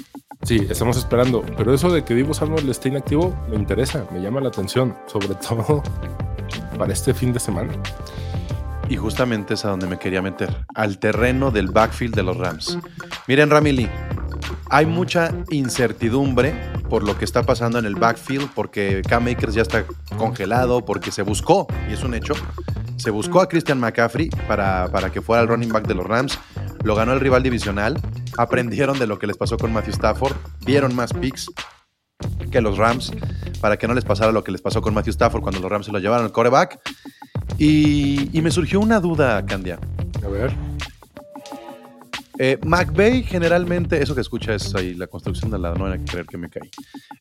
sí, 0.43 0.65
estamos 0.69 0.97
esperando. 0.97 1.43
Pero 1.57 1.73
eso 1.73 1.91
de 1.91 2.03
que 2.03 2.13
Divo 2.13 2.33
Samuel 2.33 2.69
esté 2.69 2.89
inactivo 2.89 3.35
me 3.49 3.55
interesa, 3.55 4.05
me 4.11 4.21
llama 4.21 4.41
la 4.41 4.49
atención, 4.49 4.95
sobre 5.07 5.35
todo 5.47 5.83
para 6.77 6.93
este 6.93 7.13
fin 7.13 7.33
de 7.33 7.39
semana. 7.39 7.73
Y 8.87 8.97
justamente 8.97 9.55
es 9.55 9.65
a 9.65 9.69
donde 9.69 9.87
me 9.87 9.97
quería 9.97 10.21
meter, 10.21 10.65
al 10.75 10.99
terreno 10.99 11.49
del 11.49 11.71
backfield 11.71 12.15
de 12.15 12.21
los 12.23 12.37
Rams. 12.37 12.77
Miren, 13.27 13.49
Ramily, 13.49 13.89
hay 14.69 14.85
mucha 14.85 15.33
incertidumbre 15.49 16.53
por 16.89 17.03
lo 17.03 17.17
que 17.17 17.25
está 17.25 17.43
pasando 17.43 17.79
en 17.79 17.85
el 17.85 17.95
backfield, 17.95 18.49
porque 18.53 19.01
Cam 19.07 19.27
Akers 19.27 19.53
ya 19.53 19.61
está 19.61 19.85
congelado, 20.17 20.85
porque 20.85 21.11
se 21.11 21.21
buscó, 21.21 21.67
y 21.89 21.93
es 21.93 22.03
un 22.03 22.13
hecho, 22.13 22.33
se 22.97 23.09
buscó 23.09 23.41
a 23.41 23.49
Christian 23.49 23.79
McCaffrey 23.79 24.29
para, 24.47 24.89
para 24.91 25.11
que 25.11 25.21
fuera 25.21 25.41
el 25.41 25.47
running 25.47 25.69
back 25.69 25.87
de 25.87 25.95
los 25.95 26.05
Rams, 26.05 26.39
lo 26.83 26.95
ganó 26.95 27.13
el 27.13 27.19
rival 27.19 27.43
divisional, 27.43 27.99
aprendieron 28.37 28.99
de 28.99 29.07
lo 29.07 29.19
que 29.19 29.27
les 29.27 29.37
pasó 29.37 29.57
con 29.57 29.73
Matthew 29.73 29.93
Stafford, 29.93 30.35
dieron 30.61 30.95
más 30.95 31.13
picks 31.13 31.51
que 32.51 32.61
los 32.61 32.77
Rams 32.77 33.11
para 33.59 33.77
que 33.77 33.87
no 33.87 33.93
les 33.93 34.05
pasara 34.05 34.31
lo 34.31 34.43
que 34.43 34.51
les 34.51 34.61
pasó 34.61 34.81
con 34.81 34.93
Matthew 34.93 35.11
Stafford 35.11 35.41
cuando 35.41 35.59
los 35.59 35.71
Rams 35.71 35.87
se 35.87 35.91
lo 35.91 35.99
llevaron 35.99 36.25
al 36.25 36.31
coreback. 36.31 36.79
Y, 37.57 38.29
y 38.37 38.41
me 38.41 38.51
surgió 38.51 38.79
una 38.79 38.99
duda, 38.99 39.45
Candia. 39.45 39.79
A 40.23 40.27
ver, 40.27 40.53
Eh, 42.37 42.59
McVeigh 42.65 43.23
generalmente, 43.23 44.01
eso 44.01 44.13
que 44.13 44.21
escucha 44.21 44.53
es 44.53 44.73
ahí 44.75 44.93
la 44.93 45.07
construcción 45.07 45.49
de 45.51 45.57
la 45.59 45.73
no 45.73 45.85
hay 45.85 45.99
que 45.99 46.05
creer 46.05 46.25
que 46.25 46.37
me 46.37 46.49
caí. 46.49 46.69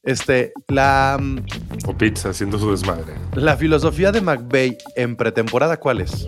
Este, 0.02 0.52
la, 0.68 1.18
mm, 1.20 1.38
O 1.86 1.96
Pizza 1.96 2.30
haciendo 2.30 2.58
su 2.58 2.70
desmadre. 2.70 3.14
la 3.34 3.56
filosofía 3.56 4.10
de 4.12 4.20
McVeigh 4.20 4.76
en 4.96 5.16
pretemporada, 5.16 5.76
¿cuál 5.76 6.00
es? 6.00 6.26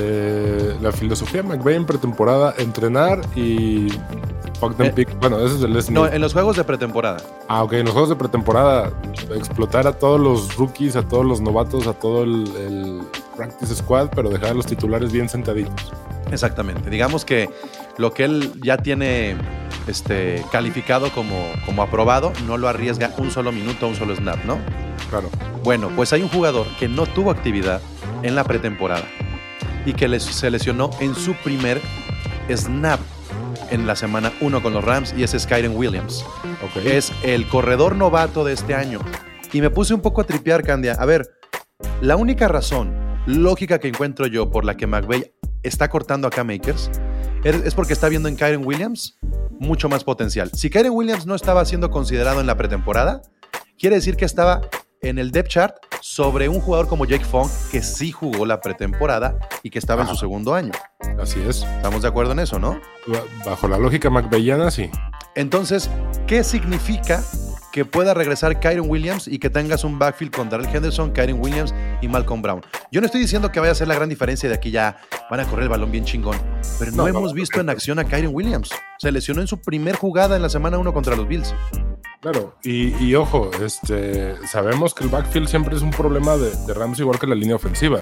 Eh, 0.00 0.76
la 0.80 0.92
filosofía 0.92 1.42
de 1.42 1.48
McVay 1.48 1.74
en 1.74 1.84
pretemporada, 1.86 2.54
entrenar 2.58 3.20
y 3.34 3.88
fuck 4.60 4.76
them 4.76 4.86
Eh, 4.86 4.92
pick. 4.94 5.18
Bueno, 5.18 5.38
eso 5.44 5.56
es 5.56 5.62
el 5.62 5.72
Les 5.72 5.90
No, 5.90 6.02
Snead. 6.02 6.14
en 6.14 6.20
los 6.20 6.32
juegos 6.32 6.56
de 6.56 6.62
pretemporada. 6.64 7.18
Ah, 7.48 7.64
ok, 7.64 7.72
en 7.74 7.84
los 7.84 7.92
juegos 7.92 8.10
de 8.10 8.16
pretemporada, 8.16 8.92
explotar 9.34 9.86
a 9.88 9.92
todos 9.92 10.20
los 10.20 10.56
rookies, 10.56 10.94
a 10.94 11.02
todos 11.06 11.24
los 11.26 11.40
novatos, 11.40 11.86
a 11.88 11.94
todo 11.94 12.22
el, 12.22 12.44
el 12.56 13.00
practice 13.36 13.74
squad, 13.74 14.10
pero 14.14 14.30
dejar 14.30 14.50
a 14.50 14.54
los 14.54 14.66
titulares 14.66 15.10
bien 15.10 15.28
sentaditos. 15.28 15.92
Exactamente. 16.30 16.90
Digamos 16.90 17.24
que 17.24 17.48
lo 17.96 18.12
que 18.12 18.24
él 18.24 18.52
ya 18.62 18.76
tiene 18.78 19.36
este, 19.86 20.44
calificado 20.52 21.10
como, 21.10 21.36
como 21.64 21.82
aprobado, 21.82 22.32
no 22.46 22.56
lo 22.56 22.68
arriesga 22.68 23.12
un 23.18 23.30
solo 23.30 23.52
minuto, 23.52 23.88
un 23.88 23.94
solo 23.96 24.14
snap, 24.14 24.44
¿no? 24.44 24.58
Claro. 25.10 25.30
Bueno, 25.64 25.90
pues 25.96 26.12
hay 26.12 26.22
un 26.22 26.28
jugador 26.28 26.66
que 26.78 26.88
no 26.88 27.06
tuvo 27.06 27.30
actividad 27.30 27.80
en 28.22 28.34
la 28.34 28.44
pretemporada 28.44 29.04
y 29.86 29.94
que 29.94 30.08
les- 30.08 30.22
se 30.24 30.50
lesionó 30.50 30.90
en 31.00 31.14
su 31.14 31.34
primer 31.34 31.80
snap 32.54 33.00
en 33.70 33.86
la 33.86 33.96
semana 33.96 34.32
1 34.40 34.62
con 34.62 34.72
los 34.72 34.84
Rams 34.84 35.14
y 35.16 35.22
es 35.22 35.46
Kyren 35.46 35.76
Williams. 35.76 36.24
Ok. 36.62 36.84
Es 36.84 37.12
el 37.22 37.46
corredor 37.48 37.96
novato 37.96 38.44
de 38.44 38.52
este 38.52 38.74
año. 38.74 39.00
Y 39.52 39.60
me 39.60 39.70
puse 39.70 39.94
un 39.94 40.00
poco 40.02 40.20
a 40.20 40.24
tripear, 40.24 40.62
Candia. 40.62 40.92
A 40.98 41.04
ver, 41.06 41.30
la 42.00 42.16
única 42.16 42.48
razón 42.48 42.94
lógica 43.26 43.78
que 43.78 43.88
encuentro 43.88 44.26
yo 44.26 44.50
por 44.50 44.64
la 44.64 44.76
que 44.76 44.86
McVay 44.86 45.32
está 45.68 45.88
cortando 45.88 46.26
acá 46.28 46.44
Makers 46.44 46.90
es 47.44 47.74
porque 47.74 47.92
está 47.92 48.08
viendo 48.08 48.28
en 48.28 48.36
Kyren 48.36 48.66
Williams 48.66 49.16
mucho 49.60 49.88
más 49.88 50.02
potencial. 50.04 50.50
Si 50.54 50.70
Kyren 50.70 50.90
Williams 50.92 51.24
no 51.24 51.34
estaba 51.34 51.64
siendo 51.64 51.90
considerado 51.90 52.40
en 52.40 52.46
la 52.46 52.56
pretemporada, 52.56 53.22
quiere 53.78 53.96
decir 53.96 54.16
que 54.16 54.24
estaba 54.24 54.60
en 55.02 55.18
el 55.18 55.30
depth 55.30 55.48
chart 55.48 55.76
sobre 56.00 56.48
un 56.48 56.60
jugador 56.60 56.88
como 56.88 57.04
Jake 57.04 57.24
Funk 57.24 57.48
que 57.70 57.80
sí 57.82 58.10
jugó 58.10 58.44
la 58.44 58.60
pretemporada 58.60 59.38
y 59.62 59.70
que 59.70 59.78
estaba 59.78 60.02
en 60.02 60.08
su 60.08 60.16
segundo 60.16 60.54
año. 60.54 60.72
Así 61.20 61.40
es. 61.40 61.62
¿Estamos 61.76 62.02
de 62.02 62.08
acuerdo 62.08 62.32
en 62.32 62.40
eso, 62.40 62.58
no? 62.58 62.80
Ba- 63.06 63.22
Bajo 63.46 63.68
la 63.68 63.78
lógica 63.78 64.10
McVeyiana, 64.10 64.70
sí. 64.72 64.90
Entonces, 65.36 65.88
¿qué 66.26 66.42
significa 66.42 67.22
que 67.78 67.84
pueda 67.84 68.12
regresar 68.12 68.58
Kyron 68.58 68.90
Williams 68.90 69.28
y 69.28 69.38
que 69.38 69.50
tengas 69.50 69.84
un 69.84 70.00
backfield 70.00 70.32
con 70.34 70.48
Darrell 70.50 70.68
Henderson, 70.74 71.12
Kyron 71.12 71.40
Williams 71.40 71.72
y 72.02 72.08
Malcolm 72.08 72.42
Brown? 72.42 72.60
Yo 72.90 73.00
no 73.00 73.06
estoy 73.06 73.20
diciendo 73.20 73.52
que 73.52 73.60
vaya 73.60 73.70
a 73.70 73.74
ser 73.76 73.86
la 73.86 73.94
gran 73.94 74.08
diferencia 74.08 74.48
de 74.48 74.54
aquí 74.56 74.72
ya 74.72 74.96
van 75.30 75.38
a 75.38 75.44
correr 75.44 75.62
el 75.64 75.68
balón 75.68 75.92
bien 75.92 76.04
chingón, 76.04 76.36
pero 76.80 76.90
no, 76.90 77.06
hemos 77.06 77.30
no, 77.30 77.34
visto 77.34 77.60
en 77.60 77.70
acción 77.70 78.00
a 78.00 78.04
Kyron 78.04 78.34
Williams. 78.34 78.70
Se 78.98 79.12
lesionó 79.12 79.42
en 79.42 79.46
su 79.46 79.60
primer 79.60 79.94
jugada 79.94 80.34
en 80.34 80.42
la 80.42 80.48
semana 80.48 80.76
1 80.76 80.92
contra 80.92 81.14
los 81.14 81.28
Bills. 81.28 81.54
Claro, 82.20 82.56
y, 82.64 82.88
y 82.96 83.14
ojo, 83.14 83.48
este, 83.64 84.34
sabemos 84.48 84.92
que 84.92 85.04
el 85.04 85.10
backfield 85.10 85.46
siempre 85.46 85.76
es 85.76 85.82
un 85.82 85.90
problema 85.92 86.36
de, 86.36 86.50
de 86.66 86.74
Rams 86.74 86.98
igual 86.98 87.16
que 87.20 87.28
la 87.28 87.36
línea 87.36 87.54
ofensiva. 87.54 88.00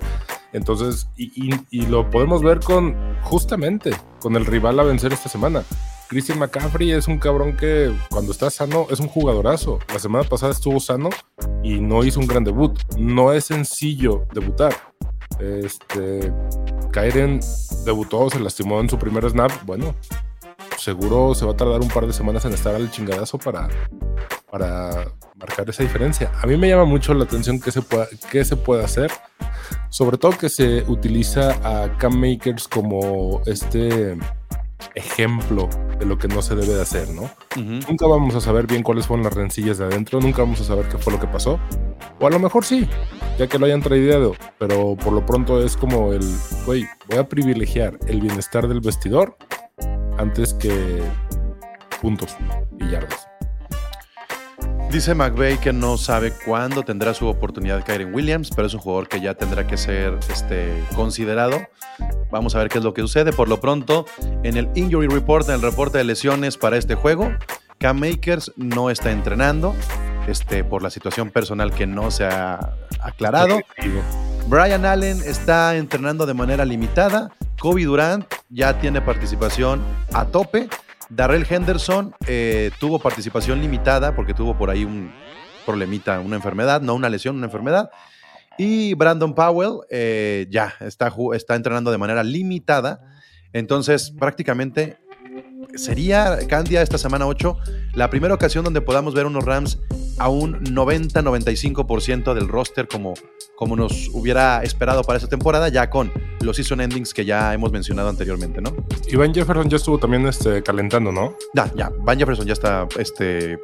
Entonces, 0.54 1.06
y, 1.18 1.24
y- 1.50 1.66
y 1.70 1.82
lo 1.86 2.08
podemos 2.10 2.42
ver 2.42 2.60
con, 2.60 2.96
justamente, 3.20 3.90
con 4.20 4.34
el 4.36 4.46
rival 4.46 4.80
a 4.80 4.84
vencer 4.84 5.12
esta 5.12 5.28
semana. 5.28 5.64
Christian 6.08 6.38
McCaffrey 6.38 6.92
es 6.92 7.08
un 7.08 7.18
cabrón 7.18 7.56
que 7.56 7.92
cuando 8.10 8.32
está 8.32 8.48
sano 8.50 8.86
es 8.90 9.00
un 9.00 9.08
jugadorazo. 9.08 9.80
La 9.92 9.98
semana 9.98 10.28
pasada 10.28 10.52
estuvo 10.52 10.78
sano 10.78 11.10
y 11.62 11.80
no 11.80 12.04
hizo 12.04 12.20
un 12.20 12.26
gran 12.26 12.44
debut. 12.44 12.78
No 12.96 13.32
es 13.32 13.46
sencillo 13.46 14.24
debutar. 14.32 14.74
Este, 15.40 16.32
Kyren 16.92 17.40
debutó, 17.84 18.30
se 18.30 18.38
lastimó 18.38 18.80
en 18.80 18.88
su 18.88 18.98
primer 18.98 19.28
snap. 19.28 19.50
Bueno, 19.64 19.94
seguro 20.78 21.34
se 21.34 21.44
va 21.44 21.52
a 21.52 21.56
tardar 21.56 21.80
un 21.80 21.88
par 21.88 22.06
de 22.06 22.12
semanas 22.12 22.44
en 22.44 22.52
estar 22.52 22.74
al 22.74 22.90
chingadazo 22.90 23.38
para, 23.38 23.68
para 24.50 25.08
marcar 25.34 25.68
esa 25.68 25.82
diferencia. 25.82 26.30
A 26.40 26.46
mí 26.46 26.56
me 26.56 26.68
llama 26.68 26.84
mucho 26.84 27.14
la 27.14 27.24
atención 27.24 27.60
que 27.60 27.72
se 27.72 27.82
pueda, 27.82 28.06
qué 28.30 28.44
se 28.44 28.56
puede 28.56 28.84
hacer, 28.84 29.10
sobre 29.90 30.18
todo 30.18 30.38
que 30.38 30.48
se 30.48 30.84
utiliza 30.86 31.50
a 31.64 31.98
Cam 31.98 32.14
Makers 32.14 32.68
como 32.68 33.42
este 33.46 34.16
ejemplo 34.96 35.68
de 35.98 36.06
lo 36.06 36.18
que 36.18 36.26
no 36.26 36.42
se 36.42 36.56
debe 36.56 36.74
de 36.74 36.82
hacer, 36.82 37.08
¿no? 37.10 37.30
Nunca 37.54 38.06
vamos 38.06 38.34
a 38.34 38.40
saber 38.40 38.66
bien 38.66 38.82
cuáles 38.82 39.06
fueron 39.06 39.24
las 39.24 39.34
rencillas 39.34 39.78
de 39.78 39.84
adentro, 39.84 40.20
nunca 40.20 40.42
vamos 40.42 40.60
a 40.60 40.64
saber 40.64 40.88
qué 40.88 40.98
fue 40.98 41.12
lo 41.12 41.20
que 41.20 41.26
pasó. 41.26 41.60
O 42.18 42.26
a 42.26 42.30
lo 42.30 42.38
mejor 42.38 42.64
sí, 42.64 42.88
ya 43.38 43.46
que 43.46 43.58
lo 43.58 43.66
hayan 43.66 43.82
traído, 43.82 44.34
pero 44.58 44.96
por 44.96 45.12
lo 45.12 45.24
pronto 45.24 45.62
es 45.62 45.76
como 45.76 46.12
el, 46.12 46.24
güey, 46.64 46.86
voy 47.08 47.18
a 47.18 47.28
privilegiar 47.28 47.98
el 48.08 48.20
bienestar 48.20 48.66
del 48.66 48.80
vestidor 48.80 49.36
antes 50.18 50.54
que 50.54 51.02
puntos 52.00 52.36
y 52.80 52.90
yardas. 52.90 53.28
Dice 54.90 55.14
McVay 55.14 55.58
que 55.58 55.72
no 55.72 55.98
sabe 55.98 56.32
cuándo 56.44 56.82
tendrá 56.82 57.12
su 57.12 57.26
oportunidad 57.26 57.84
Kyren 57.84 58.14
Williams, 58.14 58.50
pero 58.54 58.66
es 58.66 58.74
un 58.74 58.80
jugador 58.80 59.08
que 59.08 59.20
ya 59.20 59.34
tendrá 59.34 59.66
que 59.66 59.76
ser 59.76 60.18
este, 60.32 60.72
considerado. 60.94 61.60
Vamos 62.30 62.54
a 62.54 62.58
ver 62.60 62.68
qué 62.68 62.78
es 62.78 62.84
lo 62.84 62.94
que 62.94 63.02
sucede. 63.02 63.32
Por 63.32 63.48
lo 63.48 63.60
pronto, 63.60 64.06
en 64.42 64.56
el 64.56 64.70
Injury 64.74 65.08
Report, 65.08 65.46
en 65.48 65.56
el 65.56 65.62
reporte 65.62 65.98
de 65.98 66.04
lesiones 66.04 66.56
para 66.56 66.76
este 66.76 66.94
juego, 66.94 67.30
Cam 67.78 67.98
Makers 67.98 68.52
no 68.56 68.88
está 68.88 69.10
entrenando 69.10 69.74
este, 70.28 70.64
por 70.64 70.82
la 70.82 70.90
situación 70.90 71.30
personal 71.30 71.72
que 71.72 71.86
no 71.86 72.10
se 72.10 72.24
ha 72.24 72.74
aclarado. 73.00 73.60
Brian 74.46 74.86
Allen 74.86 75.20
está 75.24 75.76
entrenando 75.76 76.24
de 76.26 76.34
manera 76.34 76.64
limitada. 76.64 77.32
Kobe 77.60 77.84
Durant 77.84 78.24
ya 78.48 78.78
tiene 78.78 79.00
participación 79.00 79.82
a 80.12 80.26
tope. 80.26 80.68
Darrell 81.08 81.46
Henderson 81.48 82.14
eh, 82.26 82.70
tuvo 82.78 82.98
participación 82.98 83.60
limitada 83.60 84.14
porque 84.14 84.34
tuvo 84.34 84.56
por 84.56 84.70
ahí 84.70 84.84
un 84.84 85.12
problemita, 85.64 86.20
una 86.20 86.36
enfermedad, 86.36 86.80
no 86.80 86.94
una 86.94 87.08
lesión, 87.08 87.36
una 87.36 87.46
enfermedad. 87.46 87.90
Y 88.58 88.94
Brandon 88.94 89.34
Powell 89.34 89.80
eh, 89.90 90.46
ya 90.50 90.74
está, 90.80 91.12
está 91.34 91.54
entrenando 91.56 91.90
de 91.90 91.98
manera 91.98 92.22
limitada. 92.22 93.00
Entonces, 93.52 94.10
prácticamente 94.10 94.96
sería, 95.74 96.38
Candia, 96.48 96.82
esta 96.82 96.98
semana 96.98 97.26
8, 97.26 97.56
la 97.94 98.10
primera 98.10 98.34
ocasión 98.34 98.64
donde 98.64 98.80
podamos 98.80 99.14
ver 99.14 99.26
unos 99.26 99.44
Rams 99.44 99.78
a 100.18 100.28
un 100.28 100.64
90-95% 100.64 102.34
del 102.34 102.48
roster 102.48 102.88
como, 102.88 103.14
como 103.56 103.76
nos 103.76 104.08
hubiera 104.12 104.62
esperado 104.62 105.02
para 105.02 105.18
esta 105.18 105.28
temporada, 105.28 105.68
ya 105.68 105.90
con 105.90 106.12
los 106.40 106.56
season 106.56 106.80
endings 106.80 107.12
que 107.12 107.24
ya 107.24 107.52
hemos 107.52 107.70
mencionado 107.72 108.08
anteriormente, 108.08 108.60
¿no? 108.60 108.74
Iván 109.08 109.34
Jefferson 109.34 109.68
ya 109.68 109.76
estuvo 109.76 109.98
también 109.98 110.26
este, 110.26 110.62
calentando, 110.62 111.12
¿no? 111.12 111.36
Ya, 111.54 111.70
ya, 111.74 111.90
Van 112.00 112.18
Jefferson 112.18 112.46
ya 112.46 112.54
está 112.54 112.86
este, 112.98 113.58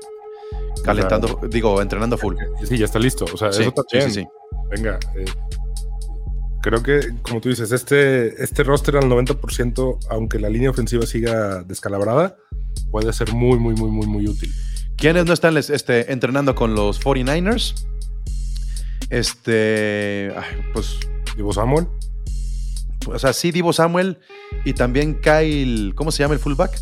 calentando, 0.85 1.41
digo, 1.49 1.81
entrenando 1.81 2.19
full. 2.19 2.37
Sí, 2.65 2.77
ya 2.77 2.85
está 2.85 2.99
listo. 2.99 3.25
O 3.33 3.37
sea, 3.37 3.53
Sí, 3.53 3.63
eso 3.63 3.71
sí, 3.71 3.83
también. 3.89 4.11
sí, 4.11 4.21
sí. 4.21 4.27
Venga, 4.71 4.99
eh, 5.17 5.25
creo 6.63 6.83
que, 6.83 7.13
como 7.21 7.41
tú 7.43 7.51
dices, 7.51 7.73
este, 7.73 8.43
este 8.43 8.63
roster 8.63 8.97
al 8.97 9.05
90%, 9.05 9.99
aunque 10.09 10.39
la 10.39 10.49
línea 10.49 10.71
ofensiva 10.71 11.05
siga 11.05 11.63
descalabrada, 11.65 12.37
puede 12.91 13.13
ser 13.13 13.33
muy, 13.35 13.59
muy, 13.59 13.75
muy, 13.75 13.91
muy, 13.91 14.07
muy 14.07 14.29
útil. 14.29 14.51
¿Quiénes 14.97 15.27
no 15.27 15.35
están 15.35 15.57
este, 15.57 16.13
entrenando 16.13 16.55
con 16.55 16.75
los 16.75 17.03
49ers? 17.03 17.75
Este, 19.11 20.33
pues, 20.73 20.99
Divo 21.37 21.53
Samuel, 21.53 21.89
o 23.07 23.19
sea, 23.19 23.33
sí, 23.33 23.51
Divo 23.51 23.73
Samuel 23.73 24.19
y 24.65 24.73
también 24.73 25.21
Kyle, 25.21 25.95
¿cómo 25.95 26.13
se 26.13 26.23
llama 26.23 26.35
el 26.35 26.41
fullback? 26.41 26.81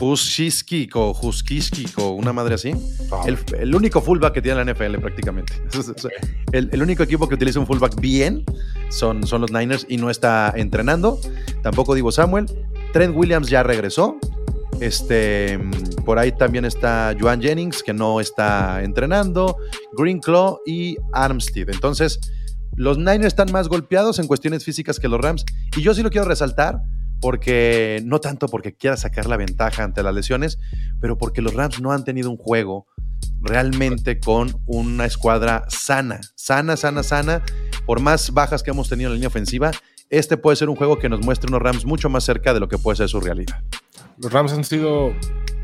Huskiski 0.00 0.88
o 0.94 1.18
Huskiski 1.20 1.86
o 1.96 2.10
una 2.10 2.32
madre 2.32 2.54
así. 2.54 2.72
Ah, 3.10 3.22
El, 3.26 3.38
el 3.58 3.74
único 3.74 4.00
fullback 4.00 4.34
que 4.34 4.42
tiene 4.42 4.62
la 4.62 4.72
NFL 4.72 4.98
prácticamente. 4.98 5.54
El, 6.52 6.70
el 6.72 6.82
único 6.82 7.02
equipo 7.02 7.28
que 7.28 7.34
utiliza 7.34 7.60
un 7.60 7.66
fullback 7.66 8.00
bien 8.00 8.44
son, 8.90 9.26
son 9.26 9.42
los 9.42 9.52
Niners 9.52 9.86
y 9.88 9.96
no 9.96 10.10
está 10.10 10.52
entrenando. 10.56 11.18
Tampoco 11.62 11.94
Divo 11.94 12.10
Samuel. 12.12 12.46
Trent 12.92 13.14
Williams 13.16 13.48
ya 13.48 13.62
regresó. 13.62 14.18
Este, 14.80 15.58
por 16.04 16.18
ahí 16.18 16.32
también 16.32 16.64
está 16.64 17.14
Joan 17.18 17.42
Jennings, 17.42 17.82
que 17.82 17.92
no 17.92 18.20
está 18.20 18.82
entrenando. 18.82 19.56
Green 19.96 20.20
Claw 20.20 20.60
y 20.66 20.96
Armstead. 21.12 21.68
Entonces, 21.70 22.18
los 22.76 22.96
Niners 22.96 23.26
están 23.26 23.50
más 23.52 23.68
golpeados 23.68 24.18
en 24.18 24.26
cuestiones 24.26 24.64
físicas 24.64 25.00
que 25.00 25.08
los 25.08 25.20
Rams. 25.20 25.44
Y 25.76 25.82
yo 25.82 25.94
sí 25.94 26.02
lo 26.02 26.10
quiero 26.10 26.26
resaltar 26.28 26.80
porque 27.20 28.00
no 28.04 28.20
tanto 28.20 28.48
porque 28.48 28.74
quiera 28.74 28.96
sacar 28.96 29.26
la 29.26 29.36
ventaja 29.36 29.82
ante 29.84 30.02
las 30.02 30.14
lesiones, 30.14 30.58
pero 31.00 31.18
porque 31.18 31.42
los 31.42 31.54
Rams 31.54 31.80
no 31.80 31.92
han 31.92 32.04
tenido 32.04 32.30
un 32.30 32.36
juego 32.36 32.86
realmente 33.40 34.18
con 34.20 34.60
una 34.66 35.04
escuadra 35.06 35.64
sana, 35.68 36.20
sana, 36.34 36.76
sana, 36.76 37.02
sana. 37.02 37.42
Por 37.86 38.00
más 38.00 38.32
bajas 38.32 38.62
que 38.62 38.70
hemos 38.70 38.88
tenido 38.88 39.08
en 39.08 39.12
la 39.12 39.14
línea 39.16 39.28
ofensiva, 39.28 39.70
este 40.10 40.36
puede 40.36 40.56
ser 40.56 40.68
un 40.68 40.76
juego 40.76 40.98
que 40.98 41.08
nos 41.08 41.20
muestre 41.24 41.48
unos 41.48 41.62
Rams 41.62 41.84
mucho 41.84 42.08
más 42.08 42.24
cerca 42.24 42.54
de 42.54 42.60
lo 42.60 42.68
que 42.68 42.78
puede 42.78 42.96
ser 42.96 43.08
su 43.08 43.20
realidad. 43.20 43.62
los 44.20 44.32
Rams 44.32 44.52
han 44.52 44.64
sido 44.64 45.12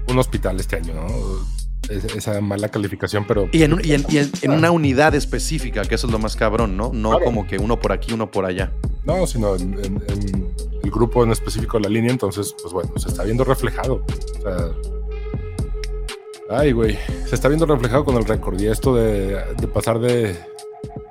un 0.09 0.19
hospital 0.19 0.61
este 0.61 0.77
año, 0.77 0.95
¿no? 0.95 1.07
Es- 1.91 2.05
esa 2.15 2.41
mala 2.41 2.69
calificación, 2.69 3.27
pero 3.27 3.49
Y 3.53 3.65
en, 3.65 3.73
un- 3.75 3.85
y 3.85 3.93
en- 3.95 4.05
y 4.09 4.19
en- 4.19 4.31
en 4.43 4.53
una 4.53 4.71
unidad 4.71 5.13
específica, 5.17 5.83
que 5.83 5.97
eso 5.97 6.07
es 6.07 6.13
lo 6.13 6.19
más 6.21 6.37
cabrón, 6.37 6.77
¿no? 6.77 6.93
No 6.95 7.11
Claro. 7.11 7.25
como 7.25 7.47
que 7.49 7.59
uno 7.59 7.81
por 7.81 7.91
aquí, 7.93 8.13
uno 8.13 8.31
por 8.31 8.45
allá. 8.45 8.73
no, 9.05 9.27
sino 9.27 9.57
en- 9.57 9.75
el 10.85 10.91
grupo 10.91 11.25
en 11.25 11.33
específico 11.33 11.79
de 11.79 11.85
la 11.85 11.91
línea, 11.91 12.13
entonces, 12.13 12.55
pues 12.61 12.73
bueno, 12.73 12.91
se 12.97 13.09
está 13.09 13.25
viendo 13.25 13.45
reflejado. 13.45 14.05
O 14.39 14.43
sea, 14.43 14.71
ay, 16.51 16.73
güey, 16.73 16.99
se 17.27 17.35
está 17.35 17.49
viendo 17.49 17.67
reflejado 17.67 18.05
con 18.05 18.17
el 18.17 18.25
récord. 18.25 18.61
Y 18.61 18.67
esto 18.67 18.95
de, 18.95 19.43
pasar 19.73 19.99
de, 19.99 20.37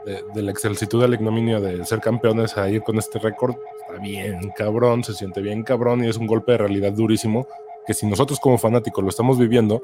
de, 0.05 0.41
la 0.41 0.51
excelsitud 0.51 1.01
de 1.01 1.07
la 1.07 1.15
ignominia 1.15 1.59
de 1.59 1.83
ser 1.85 1.99
campeones 1.99 2.57
a 2.57 2.69
ir 2.69 2.81
con 2.83 2.97
este 2.97 3.19
récord, 3.19 3.55
está 3.87 4.01
bien 4.01 4.51
cabrón, 4.55 5.03
se 5.03 5.13
siente 5.13 5.41
bien 5.41 5.63
cabrón 5.63 6.03
y 6.03 6.09
es 6.09 6.17
un 6.17 6.27
golpe 6.27 6.53
de 6.53 6.59
realidad 6.59 6.93
durísimo 6.93 7.47
que 7.85 7.93
si 7.93 8.05
nosotros 8.05 8.39
como 8.39 8.57
fanáticos 8.57 9.03
lo 9.03 9.09
estamos 9.09 9.37
viviendo, 9.37 9.81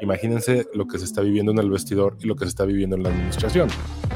imagínense 0.00 0.66
lo 0.74 0.86
que 0.86 0.98
se 0.98 1.04
está 1.04 1.20
viviendo 1.20 1.52
en 1.52 1.58
el 1.58 1.70
vestidor 1.70 2.16
y 2.20 2.26
lo 2.26 2.36
que 2.36 2.44
se 2.44 2.50
está 2.50 2.64
viviendo 2.64 2.96
en 2.96 3.02
la 3.02 3.10
administración. 3.10 3.68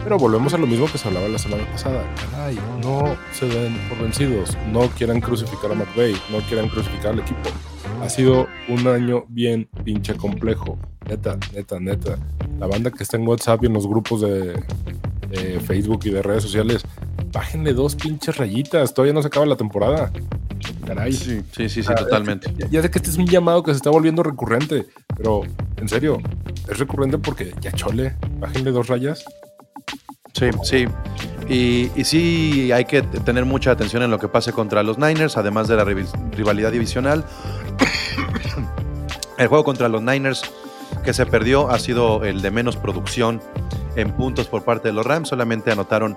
Pero 0.03 0.19
volvemos 0.19 0.55
a 0.55 0.59
lo 0.59 0.67
mismo 0.67 0.87
que 0.91 0.99
se 0.99 1.09
hablaba 1.09 1.29
la 1.29 1.39
semana 1.39 1.65
pasada. 1.71 2.05
Caray, 2.31 2.59
no 2.83 3.17
se 3.33 3.47
den 3.47 3.77
por 3.89 3.99
vencidos, 3.99 4.57
no 4.73 4.89
quieran 4.91 5.21
crucificar 5.21 5.73
a 5.73 5.75
McVeigh, 5.75 6.17
no 6.31 6.39
quieran 6.49 6.69
crucificar 6.69 7.13
al 7.13 7.21
equipo. 7.21 7.51
Ha 8.03 8.09
sido 8.09 8.47
un 8.69 8.87
año 8.87 9.25
bien 9.29 9.69
pinche 9.85 10.15
complejo. 10.15 10.79
Neta, 11.09 11.39
neta, 11.55 11.81
neta. 11.81 12.19
La 12.59 12.67
banda 12.67 12.91
que 12.91 13.03
está 13.03 13.17
en 13.17 13.27
WhatsApp 13.27 13.63
y 13.63 13.67
en 13.67 13.75
los 13.75 13.87
grupos 13.87 14.21
de, 14.21 14.63
de 15.31 15.61
Facebook 15.61 16.01
y 16.05 16.11
de 16.11 16.23
redes 16.23 16.43
sociales, 16.43 16.83
bájenle 17.33 17.73
dos 17.73 17.95
pinches 17.97 18.37
rayitas. 18.37 18.93
Todavía 18.93 19.15
no 19.15 19.23
se 19.23 19.29
acaba 19.29 19.47
la 19.47 19.57
temporada. 19.57 20.13
Caray. 20.87 21.13
Sí, 21.13 21.41
sí, 21.53 21.69
sí, 21.69 21.83
sí, 21.83 21.89
Ah, 21.91 21.95
totalmente. 21.95 22.53
Ya, 22.57 22.69
ya 22.69 22.83
sé 22.83 22.91
que 22.91 22.99
este 22.99 23.11
es 23.11 23.17
un 23.17 23.27
llamado 23.27 23.63
que 23.63 23.73
se 23.73 23.77
está 23.77 23.91
volviendo 23.91 24.23
recurrente, 24.23 24.87
pero 25.17 25.43
en 25.77 25.89
serio, 25.89 26.19
es 26.69 26.79
recurrente 26.79 27.19
porque 27.19 27.55
ya 27.61 27.73
chole, 27.73 28.15
bájenle 28.39 28.71
dos 28.71 28.87
rayas. 28.89 29.25
Sí, 30.33 30.47
sí. 30.63 30.87
Y, 31.49 31.91
y 31.95 32.05
sí 32.05 32.73
hay 32.73 32.85
que 32.87 33.03
tener 33.03 33.45
mucha 33.45 33.71
atención 33.71 34.03
en 34.03 34.11
lo 34.11 34.19
que 34.19 34.29
pase 34.29 34.53
contra 34.53 34.83
los 34.83 34.99
Niners, 34.99 35.37
además 35.37 35.69
de 35.69 35.77
la 35.77 35.85
rival- 35.85 36.09
rivalidad 36.33 36.73
divisional. 36.73 37.25
el 39.39 39.47
juego 39.49 39.65
contra 39.65 39.89
los 39.89 40.03
Niners 40.03 40.43
que 41.05 41.13
se 41.13 41.27
perdió 41.27 41.71
ha 41.71 41.79
sido 41.79 42.25
el 42.25 42.41
de 42.43 42.51
menos 42.51 42.77
producción 42.77 43.41
en 43.97 44.13
puntos 44.13 44.47
por 44.49 44.65
parte 44.65 44.89
de 44.89 44.95
los 44.95 45.05
Rams. 45.07 45.29
Solamente 45.29 45.71
anotaron 45.71 46.17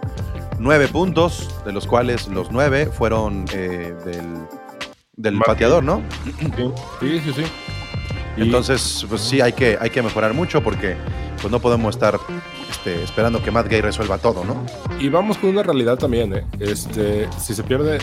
nueve 0.60 0.88
puntos, 0.88 1.50
de 1.66 1.74
los 1.74 1.86
cuales 1.86 2.28
los 2.28 2.52
nueve 2.52 2.88
fueron 2.88 3.46
eh, 3.54 3.94
del, 4.06 4.34
del 5.16 5.40
pateador, 5.40 5.84
¿no? 5.84 6.02
Sí, 7.00 7.20
sí, 7.20 7.34
sí. 7.34 7.44
Y- 8.38 8.42
Entonces, 8.44 9.06
pues 9.10 9.22
sí, 9.22 9.42
hay 9.42 9.54
que, 9.54 9.78
hay 9.80 9.90
que 9.90 10.02
mejorar 10.02 10.34
mucho 10.34 10.62
porque 10.64 10.96
pues 11.42 11.52
no 11.52 11.60
podemos 11.60 11.96
estar 11.96 12.20
este, 12.70 13.04
esperando 13.04 13.42
que 13.44 13.52
Matt 13.52 13.68
Gay 13.68 13.82
resuelva 13.82 14.18
todo, 14.20 14.44
¿no? 14.46 14.64
Y 15.00 15.10
vamos 15.10 15.38
con 15.38 15.50
una 15.50 15.64
realidad 15.64 15.98
también, 15.98 16.34
¿eh? 16.34 16.46
Este, 16.60 17.28
si 17.40 17.54
se 17.54 17.64
pierde. 17.64 18.00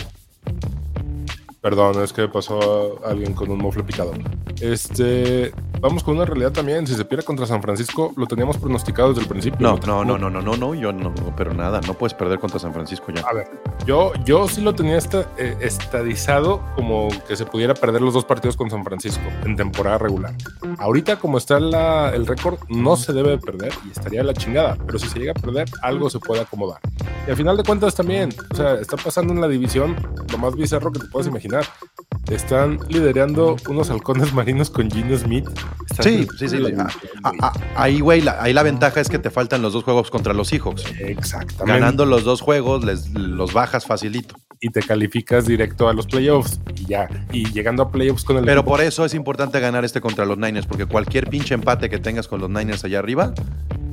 Perdón, 1.61 2.03
es 2.03 2.13
que 2.13 2.27
pasó 2.27 2.99
alguien 3.05 3.33
con 3.33 3.49
un 3.49 3.57
mofle 3.57 3.83
picado. 3.83 4.13
Este, 4.61 5.51
vamos 5.87 6.03
con 6.03 6.15
una 6.15 6.25
realidad 6.25 6.51
también. 6.51 6.85
Si 6.87 6.95
se 6.95 7.05
pierde 7.05 7.23
contra 7.23 7.45
San 7.45 7.61
Francisco, 7.61 8.11
lo 8.17 8.25
teníamos 8.27 8.57
pronosticado 8.57 9.09
desde 9.09 9.21
el 9.21 9.27
principio. 9.27 9.59
No, 9.59 9.77
no, 9.85 10.03
no, 10.03 10.17
no, 10.17 10.29
no, 10.29 10.41
no, 10.41 10.55
no, 10.57 10.73
yo 10.75 10.91
no, 10.91 11.13
pero 11.37 11.53
nada, 11.53 11.79
no 11.81 11.93
puedes 11.93 12.13
perder 12.13 12.39
contra 12.39 12.59
San 12.59 12.73
Francisco 12.73 13.11
ya. 13.13 13.21
A 13.21 13.33
ver, 13.33 13.47
yo, 13.85 14.11
yo 14.25 14.47
sí 14.47 14.61
lo 14.61 14.73
tenía 14.75 14.97
esta- 14.97 15.27
eh, 15.37 15.55
estadizado 15.61 16.61
como 16.75 17.07
que 17.27 17.35
se 17.35 17.45
pudiera 17.45 17.73
perder 17.73 18.01
los 18.01 18.13
dos 18.13 18.25
partidos 18.25 18.57
con 18.57 18.69
San 18.69 18.83
Francisco 18.83 19.23
en 19.43 19.55
temporada 19.55 19.97
regular. 19.97 20.33
Ahorita, 20.79 21.17
como 21.17 21.37
está 21.37 21.59
la- 21.59 22.09
el 22.13 22.25
récord, 22.25 22.57
no 22.69 22.95
se 22.95 23.13
debe 23.13 23.37
perder 23.37 23.73
y 23.85 23.91
estaría 23.91 24.23
la 24.23 24.33
chingada. 24.33 24.77
Pero 24.85 24.99
si 24.99 25.07
se 25.07 25.19
llega 25.19 25.31
a 25.31 25.35
perder, 25.35 25.69
algo 25.81 26.09
se 26.09 26.19
puede 26.19 26.41
acomodar. 26.41 26.79
Y 27.27 27.31
al 27.31 27.37
final 27.37 27.57
de 27.57 27.63
cuentas 27.63 27.95
también, 27.95 28.29
o 28.51 28.55
sea, 28.55 28.75
está 28.75 28.97
pasando 28.97 29.33
en 29.33 29.41
la 29.41 29.47
división 29.47 29.95
lo 30.31 30.37
más 30.37 30.55
bizarro 30.55 30.91
que 30.91 30.99
te 30.99 31.07
puedas 31.07 31.27
imaginar. 31.27 31.65
Están 32.29 32.79
liderando 32.89 33.55
unos 33.69 33.89
halcones 33.91 34.33
marinos 34.33 34.69
con 34.71 34.89
Gino 34.89 35.15
Smith. 35.17 35.47
Sí, 36.01 36.27
sí, 36.39 36.49
sí. 36.49 36.57
ah, 36.77 36.87
ah, 37.23 37.29
güey. 37.29 37.39
ah, 37.41 37.53
ahí, 37.75 37.99
güey, 37.99 38.21
la, 38.21 38.41
ahí 38.41 38.51
la 38.51 38.63
ventaja 38.63 38.99
es 38.99 39.09
que 39.09 39.19
te 39.19 39.29
faltan 39.29 39.61
los 39.61 39.73
dos 39.73 39.83
juegos 39.83 40.09
contra 40.09 40.33
los 40.33 40.47
Seahawks. 40.47 40.85
Exactamente. 40.99 41.79
Ganando 41.79 42.05
los 42.05 42.23
dos 42.23 42.41
juegos, 42.41 42.83
les, 42.83 43.11
los 43.11 43.53
bajas 43.53 43.85
facilito. 43.85 44.35
y 44.59 44.69
te 44.69 44.81
calificas 44.81 45.45
directo 45.45 45.87
a 45.87 45.93
los 45.93 46.07
playoffs 46.07 46.59
y 46.75 46.85
ya. 46.87 47.07
Y 47.31 47.51
llegando 47.51 47.83
a 47.83 47.91
playoffs 47.91 48.23
con 48.23 48.37
el 48.37 48.45
Pero 48.45 48.61
equipo- 48.61 48.71
por 48.71 48.81
eso 48.81 49.05
es 49.05 49.13
importante 49.13 49.59
ganar 49.59 49.85
este 49.85 50.01
contra 50.01 50.25
los 50.25 50.37
Niners, 50.37 50.65
porque 50.65 50.87
cualquier 50.87 51.29
pinche 51.29 51.53
empate 51.53 51.89
que 51.89 51.99
tengas 51.99 52.27
con 52.27 52.41
los 52.41 52.49
Niners 52.49 52.83
allá 52.83 52.97
arriba, 52.99 53.33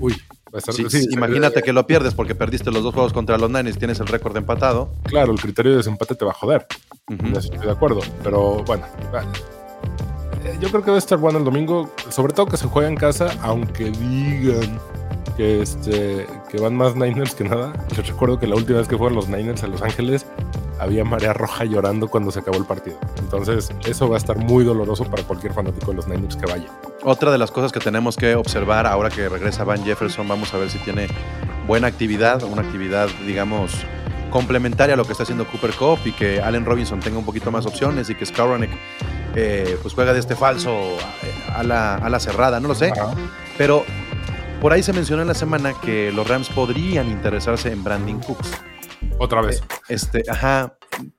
Uy, 0.01 0.15
va 0.47 0.55
a 0.55 0.59
estar- 0.59 0.75
sí, 0.75 0.85
sí, 0.89 1.07
imagínate 1.11 1.63
que 1.63 1.73
lo 1.75 1.87
pierdes 1.87 2.15
porque 2.15 2.35
perdiste 2.35 2.71
los 2.71 2.83
dos 2.83 2.95
juegos 2.95 3.13
contra 3.13 3.37
los 3.39 3.51
Niners, 3.51 3.77
tienes 3.79 4.01
el 4.01 4.07
récord 4.07 4.35
empatado. 4.37 4.95
Claro, 5.05 5.33
el 5.33 5.41
criterio 5.41 5.73
de 5.73 5.79
desempate 5.79 6.15
te 6.15 6.25
va 6.25 6.31
a 6.31 6.35
joder. 6.35 6.67
En 7.09 7.37
eso 7.37 7.53
estoy 7.53 7.67
de 7.67 7.73
acuerdo. 7.73 8.01
Pero 8.23 8.63
bueno, 8.65 8.87
vale. 9.13 9.29
Eh, 10.45 10.57
yo 10.61 10.69
creo 10.69 10.83
que 10.83 10.91
va 10.91 10.97
a 10.97 10.99
estar 10.99 11.19
bueno 11.19 11.39
el 11.39 11.45
domingo. 11.45 11.91
Sobre 12.11 12.33
todo 12.33 12.47
que 12.47 12.57
se 12.57 12.67
juega 12.67 12.89
en 12.89 12.97
casa, 12.97 13.31
aunque 13.43 13.91
digan 13.91 14.79
que, 15.37 15.63
este, 15.63 16.27
que 16.51 16.61
van 16.61 16.77
más 16.77 16.95
Niners 16.95 17.35
que 17.35 17.45
nada. 17.45 17.73
Les 17.97 18.07
recuerdo 18.07 18.39
que 18.39 18.47
la 18.47 18.55
última 18.55 18.79
vez 18.79 18.89
que 18.89 18.97
fueron 18.97 19.17
los 19.17 19.29
Niners 19.29 19.65
a 19.65 19.67
Los 19.67 19.83
Ángeles 19.83 20.27
había 20.79 21.05
marea 21.05 21.33
roja 21.33 21.65
llorando 21.65 22.09
cuando 22.09 22.31
se 22.31 22.41
acabó 22.41 22.59
el 22.59 22.65
partido. 22.65 22.99
Entonces, 23.19 23.71
eso 23.85 24.09
va 24.09 24.17
a 24.17 24.19
estar 24.19 24.37
muy 24.37 24.65
doloroso 24.65 25.05
para 25.05 25.23
cualquier 25.23 25.53
fanático 25.53 25.91
de 25.91 25.97
los 25.97 26.09
Niners 26.09 26.37
que 26.37 26.47
vaya. 26.47 26.67
Otra 27.03 27.31
de 27.31 27.39
las 27.39 27.51
cosas 27.51 27.73
que 27.73 27.81
tenemos 27.81 28.17
que 28.17 28.35
observar 28.35 28.87
ahora 28.87 29.11
que 29.11 29.29
regresa 29.29 29.65
Van 29.65 29.85
Jefferson, 29.85 30.27
vamos 30.27 30.53
a 30.55 30.59
ver 30.59 30.71
si 30.71 30.79
tiene 30.79 31.09
buena 31.67 31.87
actividad, 31.87 32.43
una 32.43 32.63
actividad, 32.63 33.09
digamos, 33.27 33.85
complementaria 34.33 34.95
a 34.95 34.97
lo 34.97 35.05
que 35.05 35.13
está 35.13 35.23
haciendo 35.23 35.47
Cooper 35.47 35.73
Cup 35.75 36.01
y 36.05 36.13
que 36.13 36.41
Allen 36.41 36.65
Robinson 36.65 36.99
tenga 36.99 37.19
un 37.19 37.25
poquito 37.25 37.53
más 37.53 37.67
opciones 37.67 38.11
y 38.11 38.15
que 38.15 38.27
Skowronek 38.27 38.71
eh, 39.37 39.79
pues 39.81 39.95
juega 39.95 40.13
de 40.13 40.21
este 40.21 40.35
falso 40.35 40.73
eh, 40.73 40.99
a 41.55 41.63
la, 41.63 41.95
a 41.97 42.09
la 42.09 42.19
cerrada, 42.19 42.59
no 42.59 42.69
lo 42.69 42.75
sé. 42.75 42.93
Pero 43.57 43.85
por 44.61 44.73
ahí 44.73 44.83
se 44.83 44.93
mencionó 44.93 45.23
en 45.23 45.29
la 45.29 45.35
semana 45.35 45.75
que 45.75 46.11
los 46.11 46.27
Rams 46.27 46.49
podrían 46.49 47.09
interesarse 47.09 47.71
en 47.71 47.85
Brandon 47.85 48.21
Cooks. 48.21 48.51
Otra 49.19 49.43
vez. 49.43 49.63
Este, 49.89 50.23
ajá, 50.29 50.77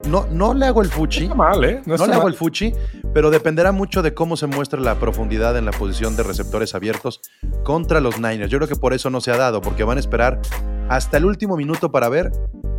no, 0.07 0.27
no 0.31 0.53
le 0.53 0.65
hago 0.65 0.81
el 0.81 0.89
fuchi. 0.89 1.21
No 1.21 1.25
está 1.25 1.35
mal, 1.35 1.63
¿eh? 1.63 1.81
No, 1.85 1.97
No 1.97 2.07
le 2.07 2.13
hago 2.13 2.27
el 2.27 2.33
fuchi, 2.33 2.73
pero 3.13 3.29
dependerá 3.29 3.71
mucho 3.71 4.01
de 4.01 4.13
cómo 4.13 4.37
se 4.37 4.47
muestre 4.47 4.81
la 4.81 4.95
profundidad 4.95 5.57
en 5.57 5.65
la 5.65 5.71
posición 5.71 6.15
de 6.15 6.23
receptores 6.23 6.75
abiertos 6.75 7.21
contra 7.63 8.01
los 8.01 8.19
Niners. 8.19 8.49
Yo 8.49 8.57
creo 8.57 8.67
que 8.67 8.75
por 8.75 8.93
eso 8.93 9.09
no 9.09 9.21
se 9.21 9.31
ha 9.31 9.37
dado, 9.37 9.61
porque 9.61 9.83
van 9.83 9.97
a 9.97 9.99
esperar 9.99 10.41
hasta 10.89 11.17
el 11.17 11.25
último 11.25 11.55
minuto 11.55 11.91
para 11.91 12.09
ver 12.09 12.31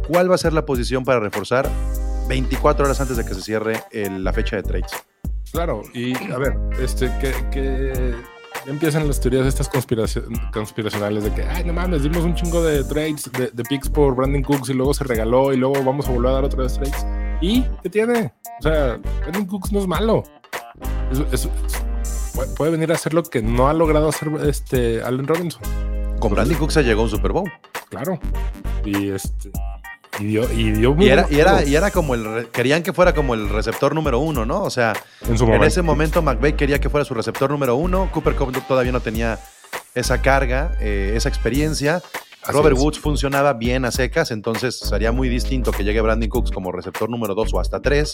cuál 0.09 0.31
va 0.31 0.35
a 0.35 0.39
ser 0.39 0.53
la 0.53 0.65
posición 0.67 1.05
para 1.05 1.21
reforzar 1.21 1.69
24 2.29 2.85
horas 2.87 3.01
antes 3.01 3.17
de 3.17 3.25
que 3.25 3.35
se 3.35 3.43
cierre 3.43 3.83
el- 3.91 4.25
la 4.25 4.33
fecha 4.33 4.57
de 4.57 4.63
trades. 4.63 4.93
Claro, 5.53 5.83
y 5.93 6.15
a 6.33 6.39
ver, 6.39 6.57
este, 6.81 7.11
que, 7.21 7.33
que 7.53 8.15
empiezan 8.67 9.07
las 9.07 9.21
teorías 9.21 9.47
estas 9.47 9.71
conspiraci- 9.71 10.51
conspiracionales 10.53 11.23
de 11.25 11.33
que, 11.33 11.43
ay, 11.45 11.65
no 11.65 11.73
mames, 11.73 12.03
dimos 12.03 12.25
un 12.25 12.35
chingo 12.35 12.63
de 12.63 12.83
trades, 12.85 13.31
de, 13.33 13.51
de 13.53 13.63
picks 13.65 13.89
por 13.89 14.17
Brandon 14.17 14.43
Cooks 14.43 14.71
y 14.71 14.75
luego 14.75 14.95
se 14.95 15.05
regaló 15.05 15.53
y 15.53 15.57
luego 15.57 15.75
vamos 15.85 16.09
a 16.09 16.13
volver 16.13 16.31
a 16.31 16.35
dar 16.35 16.45
otra 16.45 16.63
vez 16.63 16.75
trades. 16.75 17.07
¿Y 17.41 17.63
qué 17.83 17.91
tiene? 17.91 18.33
O 18.59 18.63
sea, 18.63 18.99
Brandon 19.21 19.47
Cooks 19.47 19.71
no 19.73 19.81
es 19.81 19.87
malo. 19.87 20.25
Es- 21.13 21.19
es- 21.33 21.45
es- 21.67 22.33
puede- 22.35 22.55
puede 22.57 22.71
venir 22.73 22.91
a 22.91 22.95
hacer 22.97 23.15
lo 23.15 23.23
que 23.23 23.43
no 23.43 23.69
ha 23.69 23.75
logrado 23.75 24.09
hacer 24.09 24.29
este 24.45 25.03
Allen 25.03 25.27
Robinson. 25.29 25.63
Con 26.19 26.33
Brandon 26.33 26.57
Cooks 26.57 26.75
se 26.75 26.83
llegó 26.83 27.03
a 27.03 27.05
un 27.05 27.11
Super 27.11 27.33
Bowl. 27.33 27.53
Claro. 27.91 28.19
Y 28.85 29.11
este. 29.11 29.51
Y 30.21 30.25
dio, 30.27 30.51
y 30.53 30.71
dio 30.73 30.95
muy 30.95 31.07
Y 31.07 31.09
era, 31.11 31.27
y, 31.31 31.41
era, 31.41 31.65
y 31.65 31.75
era 31.75 31.91
como 31.91 32.15
el. 32.15 32.49
Querían 32.53 32.83
que 32.83 32.93
fuera 32.93 33.15
como 33.15 33.35
el 33.35 33.49
receptor 33.49 33.95
número 33.95 34.19
uno, 34.21 34.47
¿no? 34.47 34.63
O 34.63 34.71
sea, 34.71 34.93
en 35.29 35.37
su 35.37 35.45
en 35.45 35.51
momento. 35.51 35.67
ese 35.67 35.83
momento 35.83 36.23
McVay 36.23 36.53
quería 36.55 36.79
que 36.81 36.89
fuera 36.89 37.05
su 37.05 37.15
receptor 37.15 37.51
número 37.51 37.77
uno. 37.77 38.11
Cooper 38.13 38.35
Cup 38.37 38.53
todavía 38.69 38.93
no 38.93 39.01
tenía 39.01 39.39
esa 39.95 40.23
carga, 40.23 40.77
eh, 40.81 41.13
esa 41.17 41.29
experiencia. 41.29 42.03
Así 42.43 42.53
Robert 42.53 42.77
es. 42.77 42.83
Woods 42.83 42.99
funcionaba 43.01 43.55
bien 43.55 43.85
a 43.87 43.91
secas, 43.91 44.31
entonces 44.31 44.79
sería 44.79 45.13
muy 45.13 45.29
distinto 45.31 45.73
que 45.73 45.83
llegue 45.83 46.01
Brandon 46.03 46.29
Cooks 46.29 46.51
como 46.51 46.71
receptor 46.73 47.09
número 47.09 47.35
2 47.35 47.55
o 47.55 47.61
hasta 47.61 47.81
3 47.81 48.13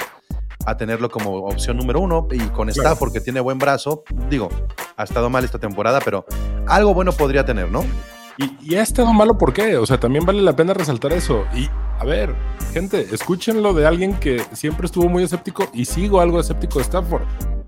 a 0.67 0.77
tenerlo 0.77 1.11
como 1.11 1.33
opción 1.47 1.77
número 1.77 2.01
1 2.01 2.29
y 2.33 2.39
con 2.51 2.69
Claro. 2.69 2.91
Stafford 2.91 3.13
que 3.13 3.21
tiene 3.21 3.41
buen 3.41 3.59
brazo, 3.59 4.05
digo, 4.29 4.49
ha 4.97 5.03
estado 5.03 5.31
mal 5.31 5.45
esta 5.45 5.59
temporada, 5.59 6.01
pero 6.05 6.27
algo 6.69 6.95
bueno 6.95 7.11
podría 7.13 7.45
tener, 7.45 7.71
¿no? 7.73 7.85
Y, 8.39 8.57
y 8.61 8.77
ha 8.77 8.83
estado 8.83 9.13
malo, 9.13 9.37
¿por 9.37 9.53
qué? 9.53 9.77
O 9.77 9.85
sea, 9.85 9.99
también 9.99 10.25
vale 10.25 10.43
la 10.43 10.55
pena 10.55 10.75
resaltar 10.75 11.13
eso. 11.13 11.45
Y, 11.57 11.69
a 12.01 12.05
ver, 12.05 12.35
gente, 12.73 13.09
escúchenlo 13.13 13.75
de 13.75 13.87
alguien 13.87 14.15
que 14.15 14.43
siempre 14.53 14.87
estuvo 14.87 15.07
muy 15.11 15.23
escéptico 15.23 15.69
y 15.75 15.85
sigo 15.85 16.21
algo 16.21 16.41
escéptico 16.41 16.79
de 16.79 16.85
Stafford. 16.85 17.25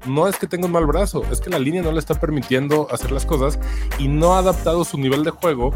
No 0.06 0.26
es 0.26 0.38
que 0.38 0.46
tenga 0.46 0.64
un 0.64 0.72
mal 0.72 0.86
brazo, 0.86 1.22
es 1.30 1.38
que 1.42 1.50
la 1.50 1.58
línea 1.58 1.82
no 1.82 1.92
le 1.92 1.98
está 1.98 2.18
permitiendo 2.18 2.88
hacer 2.90 3.12
las 3.12 3.26
cosas 3.26 3.58
y 3.98 4.08
no 4.08 4.32
ha 4.32 4.38
adaptado 4.38 4.84
su 4.84 4.96
nivel 4.96 5.22
de 5.22 5.30
juego 5.30 5.74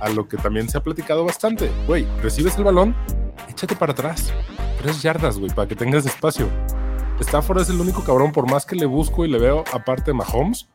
a 0.00 0.08
lo 0.08 0.26
que 0.26 0.38
también 0.38 0.70
se 0.70 0.78
ha 0.78 0.82
platicado 0.82 1.22
bastante. 1.26 1.70
Güey, 1.86 2.06
recibes 2.22 2.56
el 2.56 2.64
balón, 2.64 2.96
échate 3.50 3.76
para 3.76 3.92
atrás. 3.92 4.32
Tres 4.80 5.02
yardas, 5.02 5.38
güey, 5.38 5.50
para 5.50 5.68
que 5.68 5.76
tengas 5.76 6.06
espacio. 6.06 6.48
Stafford 7.20 7.60
es 7.60 7.68
el 7.68 7.78
único 7.78 8.02
cabrón, 8.04 8.32
por 8.32 8.50
más 8.50 8.64
que 8.64 8.74
le 8.74 8.86
busco 8.86 9.26
y 9.26 9.28
le 9.28 9.38
veo, 9.38 9.64
aparte 9.70 10.12
de 10.12 10.14
Mahomes, 10.14 10.66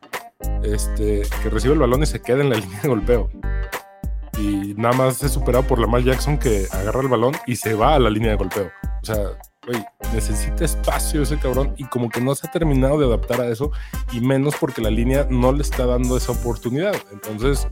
este, 0.61 1.23
que 1.41 1.49
recibe 1.49 1.73
el 1.73 1.79
balón 1.79 2.03
y 2.03 2.05
se 2.05 2.21
queda 2.21 2.41
en 2.41 2.51
la 2.51 2.55
línea 2.57 2.79
de 2.81 2.89
golpeo. 2.89 3.29
Y 4.37 4.73
nada 4.75 4.95
más 4.95 5.21
es 5.23 5.31
superado 5.31 5.65
por 5.65 5.79
Lamar 5.79 6.03
Jackson 6.03 6.37
que 6.37 6.67
agarra 6.71 7.01
el 7.01 7.07
balón 7.07 7.33
y 7.45 7.55
se 7.55 7.75
va 7.75 7.95
a 7.95 7.99
la 7.99 8.09
línea 8.09 8.31
de 8.31 8.37
golpeo. 8.37 8.71
O 9.01 9.05
sea, 9.05 9.17
güey, 9.65 9.83
necesita 10.13 10.65
espacio 10.65 11.21
ese 11.21 11.37
cabrón 11.37 11.73
y 11.77 11.85
como 11.85 12.09
que 12.09 12.21
no 12.21 12.33
se 12.35 12.47
ha 12.47 12.51
terminado 12.51 12.99
de 12.99 13.05
adaptar 13.05 13.41
a 13.41 13.47
eso 13.47 13.71
y 14.11 14.21
menos 14.21 14.55
porque 14.59 14.81
la 14.81 14.89
línea 14.89 15.27
no 15.29 15.51
le 15.51 15.61
está 15.61 15.85
dando 15.85 16.17
esa 16.17 16.31
oportunidad. 16.31 16.95
Entonces, 17.11 17.67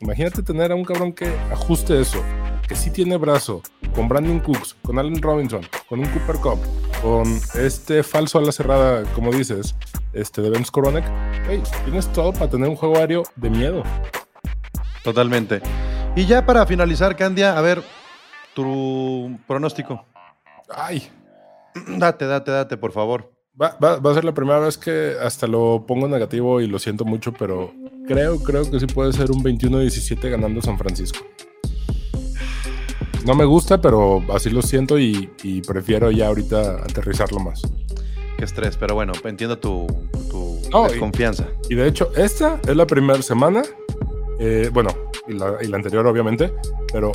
imagínate 0.00 0.42
tener 0.42 0.72
a 0.72 0.74
un 0.74 0.84
cabrón 0.84 1.12
que 1.12 1.26
ajuste 1.52 2.00
eso, 2.00 2.22
que 2.66 2.74
sí 2.74 2.90
tiene 2.90 3.16
brazo, 3.16 3.62
con 3.94 4.08
Brandon 4.08 4.40
Cooks, 4.40 4.76
con 4.82 4.98
Allen 4.98 5.22
Robinson, 5.22 5.62
con 5.88 6.00
un 6.00 6.06
Cooper 6.06 6.36
Cup, 6.36 6.58
con 7.02 7.40
este 7.54 8.02
falso 8.02 8.38
a 8.38 8.42
la 8.42 8.52
cerrada, 8.52 9.04
como 9.14 9.32
dices, 9.32 9.74
este 10.12 10.42
de 10.42 10.50
Ben 10.50 10.64
Skoronek, 10.64 11.04
güey, 11.46 11.62
tienes 11.84 12.12
todo 12.12 12.32
para 12.32 12.50
tener 12.50 12.68
un 12.68 12.76
juego 12.76 12.96
aéreo 12.96 13.22
de 13.36 13.50
miedo. 13.50 13.82
Totalmente. 15.02 15.60
Y 16.16 16.26
ya 16.26 16.46
para 16.46 16.64
finalizar, 16.66 17.16
Candia, 17.16 17.58
a 17.58 17.60
ver, 17.60 17.82
tu 18.54 19.36
pronóstico. 19.46 20.04
Ay, 20.74 21.08
Date, 21.98 22.26
date, 22.26 22.50
date, 22.52 22.76
por 22.76 22.92
favor. 22.92 23.32
Va, 23.60 23.76
va- 23.82 23.98
va 23.98 24.10
a 24.10 24.14
ser 24.14 24.24
la 24.24 24.32
primera 24.34 24.58
vez 24.60 24.78
que 24.78 25.14
hasta 25.20 25.46
lo 25.46 25.84
pongo 25.86 26.06
negativo 26.08 26.60
y 26.60 26.66
lo 26.68 26.78
siento 26.78 27.04
mucho, 27.04 27.32
pero 27.32 27.72
creo, 28.06 28.38
creo 28.42 28.68
que 28.70 28.78
sí 28.80 28.86
puede 28.86 29.12
ser 29.12 29.30
un 29.32 29.42
21-17 29.42 30.30
ganando 30.30 30.60
San 30.62 30.78
Francisco. 30.78 31.18
No 33.24 33.34
me 33.34 33.44
gusta, 33.44 33.80
pero 33.80 34.22
así 34.32 34.50
lo 34.50 34.60
siento 34.62 34.98
y, 34.98 35.30
y 35.42 35.62
prefiero 35.62 36.10
ya 36.10 36.28
ahorita 36.28 36.76
aterrizarlo 36.84 37.40
más. 37.40 37.62
Qué 38.36 38.44
estrés, 38.44 38.76
pero 38.76 38.94
bueno, 38.94 39.12
entiendo 39.24 39.58
tu, 39.58 39.86
tu 40.30 40.60
No, 40.70 40.86
y- 40.86 40.90
desconfianza. 40.90 41.46
Y 41.70 41.74
de 41.74 41.88
hecho, 41.88 42.10
esta 42.16 42.60
es 42.68 42.76
la 42.76 42.86
primera 42.86 43.22
semana, 43.22 43.62
eh, 44.38 44.70
bueno, 44.72 44.90
y 45.28 45.32
la, 45.34 45.56
y 45.62 45.66
la 45.68 45.76
anterior 45.76 46.06
obviamente, 46.06 46.52
pero 46.92 47.12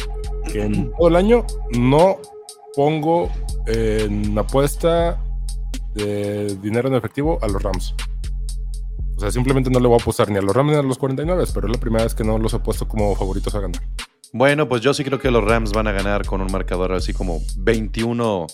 que 0.52 0.64
en 0.64 0.92
todo 0.98 1.08
el 1.08 1.16
año 1.16 1.46
no 1.78 2.18
pongo 2.76 3.32
en 3.68 4.38
apuesta 4.38 5.22
de 5.94 6.56
dinero 6.58 6.88
en 6.88 6.96
efectivo 6.96 7.40
a 7.42 7.48
los 7.48 7.62
Rams. 7.62 7.94
O 9.18 9.20
sea, 9.20 9.32
simplemente 9.32 9.70
no 9.70 9.80
le 9.80 9.88
voy 9.88 9.98
a 10.00 10.02
apostar 10.02 10.30
ni 10.30 10.38
a 10.38 10.42
los 10.42 10.56
Rams 10.56 10.72
ni 10.72 10.78
a 10.78 10.82
los 10.82 10.98
49, 10.98 11.44
pero 11.54 11.68
es 11.68 11.74
la 11.74 11.80
primera 11.80 12.04
vez 12.06 12.16
que 12.16 12.24
no 12.24 12.38
los 12.38 12.54
he 12.54 12.60
puesto 12.60 12.88
como 12.88 13.14
favoritos 13.16 13.54
a 13.56 13.60
ganar. 13.60 13.82
Bueno, 14.32 14.70
pues 14.70 14.82
yo 14.82 14.94
sí 14.94 15.04
creo 15.04 15.20
que 15.20 15.32
los 15.32 15.44
Rams 15.44 15.72
van 15.74 15.88
a 15.88 15.92
ganar 15.92 16.26
con 16.26 16.40
un 16.42 16.52
marcador 16.52 16.94
así 16.94 17.14
como 17.14 17.42
21 17.58 18.48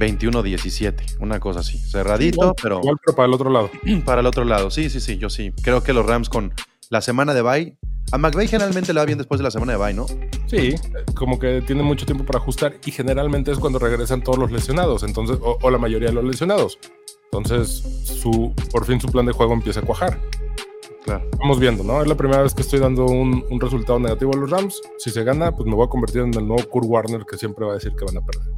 21-17, 0.00 1.18
una 1.20 1.38
cosa 1.40 1.60
así. 1.60 1.78
Cerradito, 1.78 2.40
Igual- 2.42 2.54
pero 2.60 2.78
Igual, 2.80 2.96
pero 3.04 3.16
para 3.16 3.26
el 3.28 3.34
otro 3.34 3.50
lado. 3.50 3.70
para 4.04 4.20
el 4.20 4.26
otro 4.26 4.44
lado. 4.44 4.70
Sí, 4.70 4.90
sí, 4.90 5.00
sí, 5.00 5.18
yo 5.18 5.30
sí. 5.30 5.52
Creo 5.62 5.82
que 5.82 5.92
los 5.92 6.04
Rams 6.06 6.28
con 6.28 6.52
la 6.90 7.00
semana 7.00 7.34
de 7.34 7.42
bye. 7.42 7.78
A 8.10 8.18
McVay 8.18 8.48
generalmente 8.48 8.94
le 8.94 9.00
va 9.00 9.06
bien 9.06 9.18
después 9.18 9.38
de 9.38 9.44
la 9.44 9.50
semana 9.50 9.72
de 9.72 9.78
bye, 9.78 9.94
¿no? 9.94 10.06
Sí, 10.46 10.74
como 11.14 11.38
que 11.38 11.62
tiene 11.62 11.82
mucho 11.82 12.06
tiempo 12.06 12.24
para 12.24 12.38
ajustar 12.38 12.76
y 12.84 12.90
generalmente 12.90 13.52
es 13.52 13.58
cuando 13.58 13.78
regresan 13.78 14.22
todos 14.22 14.38
los 14.38 14.50
lesionados, 14.50 15.02
entonces, 15.02 15.38
o, 15.42 15.58
o 15.60 15.70
la 15.70 15.78
mayoría 15.78 16.08
de 16.08 16.14
los 16.14 16.24
lesionados. 16.24 16.78
Entonces, 17.24 17.68
su, 18.04 18.54
por 18.72 18.86
fin 18.86 18.98
su 19.00 19.08
plan 19.08 19.26
de 19.26 19.32
juego 19.32 19.52
empieza 19.52 19.80
a 19.80 19.82
cuajar. 19.82 20.18
Claro. 21.04 21.28
Vamos 21.38 21.58
viendo, 21.58 21.84
¿no? 21.84 22.02
Es 22.02 22.08
la 22.08 22.16
primera 22.16 22.42
vez 22.42 22.54
que 22.54 22.62
estoy 22.62 22.80
dando 22.80 23.06
un, 23.06 23.44
un 23.50 23.60
resultado 23.60 23.98
negativo 23.98 24.32
a 24.34 24.38
los 24.38 24.50
Rams. 24.50 24.80
Si 24.98 25.10
se 25.10 25.24
gana, 25.24 25.52
pues 25.54 25.66
me 25.66 25.74
voy 25.74 25.86
a 25.86 25.88
convertir 25.88 26.22
en 26.22 26.34
el 26.34 26.46
nuevo 26.46 26.62
Kurt 26.68 26.86
Warner 26.86 27.24
que 27.24 27.36
siempre 27.36 27.64
va 27.64 27.72
a 27.72 27.74
decir 27.74 27.92
que 27.94 28.04
van 28.04 28.16
a 28.16 28.20
perder. 28.24 28.48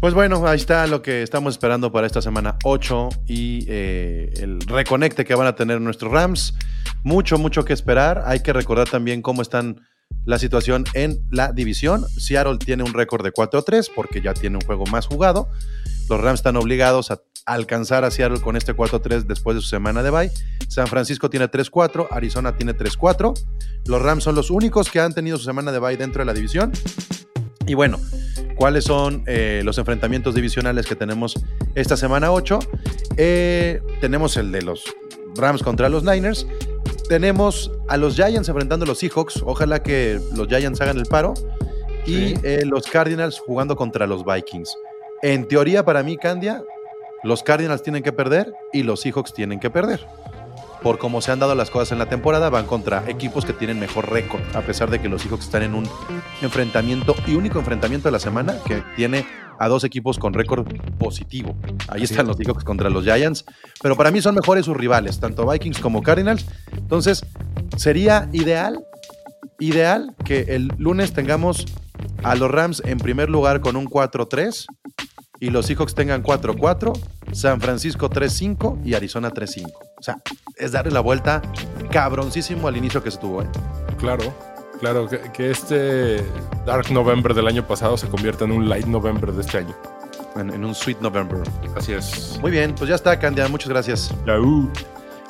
Pues 0.00 0.12
bueno, 0.12 0.46
ahí 0.46 0.56
está 0.56 0.86
lo 0.86 1.00
que 1.00 1.22
estamos 1.22 1.54
esperando 1.54 1.90
para 1.90 2.06
esta 2.06 2.20
semana 2.20 2.56
8 2.64 3.08
y 3.26 3.64
eh, 3.66 4.30
el 4.36 4.60
reconecte 4.60 5.24
que 5.24 5.34
van 5.34 5.46
a 5.46 5.54
tener 5.54 5.80
nuestros 5.80 6.12
Rams. 6.12 6.54
Mucho, 7.02 7.38
mucho 7.38 7.64
que 7.64 7.72
esperar. 7.72 8.22
Hay 8.26 8.40
que 8.40 8.52
recordar 8.52 8.88
también 8.88 9.22
cómo 9.22 9.40
están 9.40 9.80
la 10.26 10.38
situación 10.38 10.84
en 10.92 11.18
la 11.30 11.52
división. 11.52 12.04
Seattle 12.18 12.58
tiene 12.58 12.82
un 12.82 12.92
récord 12.92 13.24
de 13.24 13.32
4-3 13.32 13.90
porque 13.94 14.20
ya 14.20 14.34
tiene 14.34 14.56
un 14.56 14.64
juego 14.66 14.84
más 14.86 15.06
jugado. 15.06 15.48
Los 16.10 16.20
Rams 16.20 16.40
están 16.40 16.56
obligados 16.56 17.10
a 17.10 17.22
alcanzar 17.46 18.04
a 18.04 18.10
Seattle 18.10 18.40
con 18.40 18.56
este 18.56 18.76
4-3 18.76 19.22
después 19.22 19.56
de 19.56 19.62
su 19.62 19.68
semana 19.68 20.02
de 20.02 20.10
bye. 20.10 20.30
San 20.68 20.88
Francisco 20.88 21.30
tiene 21.30 21.50
3-4, 21.50 22.08
Arizona 22.10 22.54
tiene 22.54 22.76
3-4. 22.76 23.32
Los 23.86 24.02
Rams 24.02 24.24
son 24.24 24.34
los 24.34 24.50
únicos 24.50 24.90
que 24.90 25.00
han 25.00 25.14
tenido 25.14 25.38
su 25.38 25.44
semana 25.44 25.72
de 25.72 25.78
bye 25.78 25.96
dentro 25.96 26.20
de 26.20 26.26
la 26.26 26.34
división. 26.34 26.72
Y 27.66 27.74
bueno, 27.74 27.98
¿cuáles 28.56 28.84
son 28.84 29.24
eh, 29.26 29.62
los 29.64 29.78
enfrentamientos 29.78 30.34
divisionales 30.34 30.86
que 30.86 30.94
tenemos 30.96 31.34
esta 31.74 31.96
semana 31.96 32.32
8? 32.32 32.58
Eh, 33.16 33.80
tenemos 34.00 34.36
el 34.36 34.52
de 34.52 34.62
los 34.62 34.84
Rams 35.36 35.62
contra 35.62 35.88
los 35.88 36.04
Niners. 36.04 36.46
Tenemos 37.08 37.70
a 37.88 37.96
los 37.96 38.14
Giants 38.16 38.48
enfrentando 38.48 38.84
a 38.84 38.88
los 38.88 38.98
Seahawks. 38.98 39.42
Ojalá 39.44 39.82
que 39.82 40.20
los 40.34 40.48
Giants 40.48 40.80
hagan 40.80 40.98
el 40.98 41.06
paro. 41.06 41.34
Y 42.06 42.12
Sí. 42.28 42.34
eh, 42.44 42.62
los 42.64 42.86
Cardinals 42.86 43.40
jugando 43.40 43.74
contra 43.74 44.06
los 44.06 44.24
Vikings. 44.24 44.72
En 45.22 45.48
teoría, 45.48 45.84
para 45.84 46.02
mí, 46.04 46.16
Candia, 46.16 46.62
los 47.24 47.42
Cardinals 47.42 47.82
tienen 47.82 48.02
que 48.04 48.12
perder 48.12 48.52
y 48.72 48.84
los 48.84 49.00
Seahawks 49.00 49.32
tienen 49.34 49.58
que 49.58 49.70
perder. 49.70 50.06
Por 50.86 50.98
cómo 50.98 51.20
se 51.20 51.32
han 51.32 51.40
dado 51.40 51.56
las 51.56 51.68
cosas 51.68 51.90
en 51.90 51.98
la 51.98 52.08
temporada, 52.08 52.48
van 52.48 52.64
contra 52.64 53.10
equipos 53.10 53.44
que 53.44 53.52
tienen 53.52 53.80
mejor 53.80 54.08
récord, 54.08 54.40
a 54.54 54.60
pesar 54.60 54.88
de 54.88 55.00
que 55.00 55.08
los 55.08 55.20
Seahawks 55.20 55.46
están 55.46 55.64
en 55.64 55.74
un 55.74 55.82
enfrentamiento 56.42 57.16
y 57.26 57.34
único 57.34 57.58
enfrentamiento 57.58 58.06
de 58.06 58.12
la 58.12 58.20
semana 58.20 58.54
que 58.64 58.84
tiene 58.94 59.26
a 59.58 59.66
dos 59.66 59.82
equipos 59.82 60.16
con 60.16 60.32
récord 60.32 60.64
positivo. 60.96 61.56
Ahí 61.88 62.04
están 62.04 62.28
los 62.28 62.36
Seahawks 62.36 62.62
contra 62.62 62.88
los 62.88 63.02
Giants, 63.02 63.44
pero 63.82 63.96
para 63.96 64.12
mí 64.12 64.22
son 64.22 64.36
mejores 64.36 64.66
sus 64.66 64.76
rivales, 64.76 65.18
tanto 65.18 65.44
Vikings 65.50 65.80
como 65.80 66.04
Cardinals. 66.04 66.46
Entonces, 66.76 67.26
sería 67.76 68.28
ideal, 68.30 68.78
ideal 69.58 70.14
que 70.24 70.42
el 70.50 70.70
lunes 70.78 71.12
tengamos 71.12 71.66
a 72.22 72.36
los 72.36 72.48
Rams 72.48 72.80
en 72.86 72.98
primer 72.98 73.28
lugar 73.28 73.60
con 73.60 73.74
un 73.74 73.86
4-3 73.86 74.66
y 75.40 75.50
los 75.50 75.66
Seahawks 75.66 75.96
tengan 75.96 76.22
4-4, 76.22 76.96
San 77.32 77.60
Francisco 77.60 78.08
3-5 78.08 78.84
y 78.84 78.94
Arizona 78.94 79.30
3-5. 79.30 79.72
O 79.98 80.02
sea, 80.02 80.18
es 80.56 80.72
darle 80.72 80.92
la 80.92 81.00
vuelta 81.00 81.42
cabroncísimo 81.90 82.68
al 82.68 82.76
inicio 82.76 83.02
que 83.02 83.10
se 83.10 83.18
tuvo. 83.18 83.42
¿eh? 83.42 83.46
Claro, 83.98 84.32
claro, 84.80 85.08
que, 85.08 85.18
que 85.32 85.50
este 85.50 86.24
Dark 86.64 86.90
November 86.90 87.34
del 87.34 87.46
año 87.46 87.66
pasado 87.66 87.96
se 87.96 88.08
convierta 88.08 88.44
en 88.44 88.52
un 88.52 88.68
Light 88.68 88.86
November 88.86 89.32
de 89.32 89.40
este 89.42 89.58
año. 89.58 89.74
En, 90.36 90.50
en 90.50 90.64
un 90.64 90.74
Sweet 90.74 91.00
November. 91.00 91.38
Así 91.76 91.92
es. 91.92 92.38
Muy 92.40 92.50
bien, 92.50 92.74
pues 92.74 92.88
ya 92.90 92.96
está, 92.96 93.18
Candia. 93.18 93.48
Muchas 93.48 93.68
gracias. 93.68 94.14
Yahoo. 94.26 94.70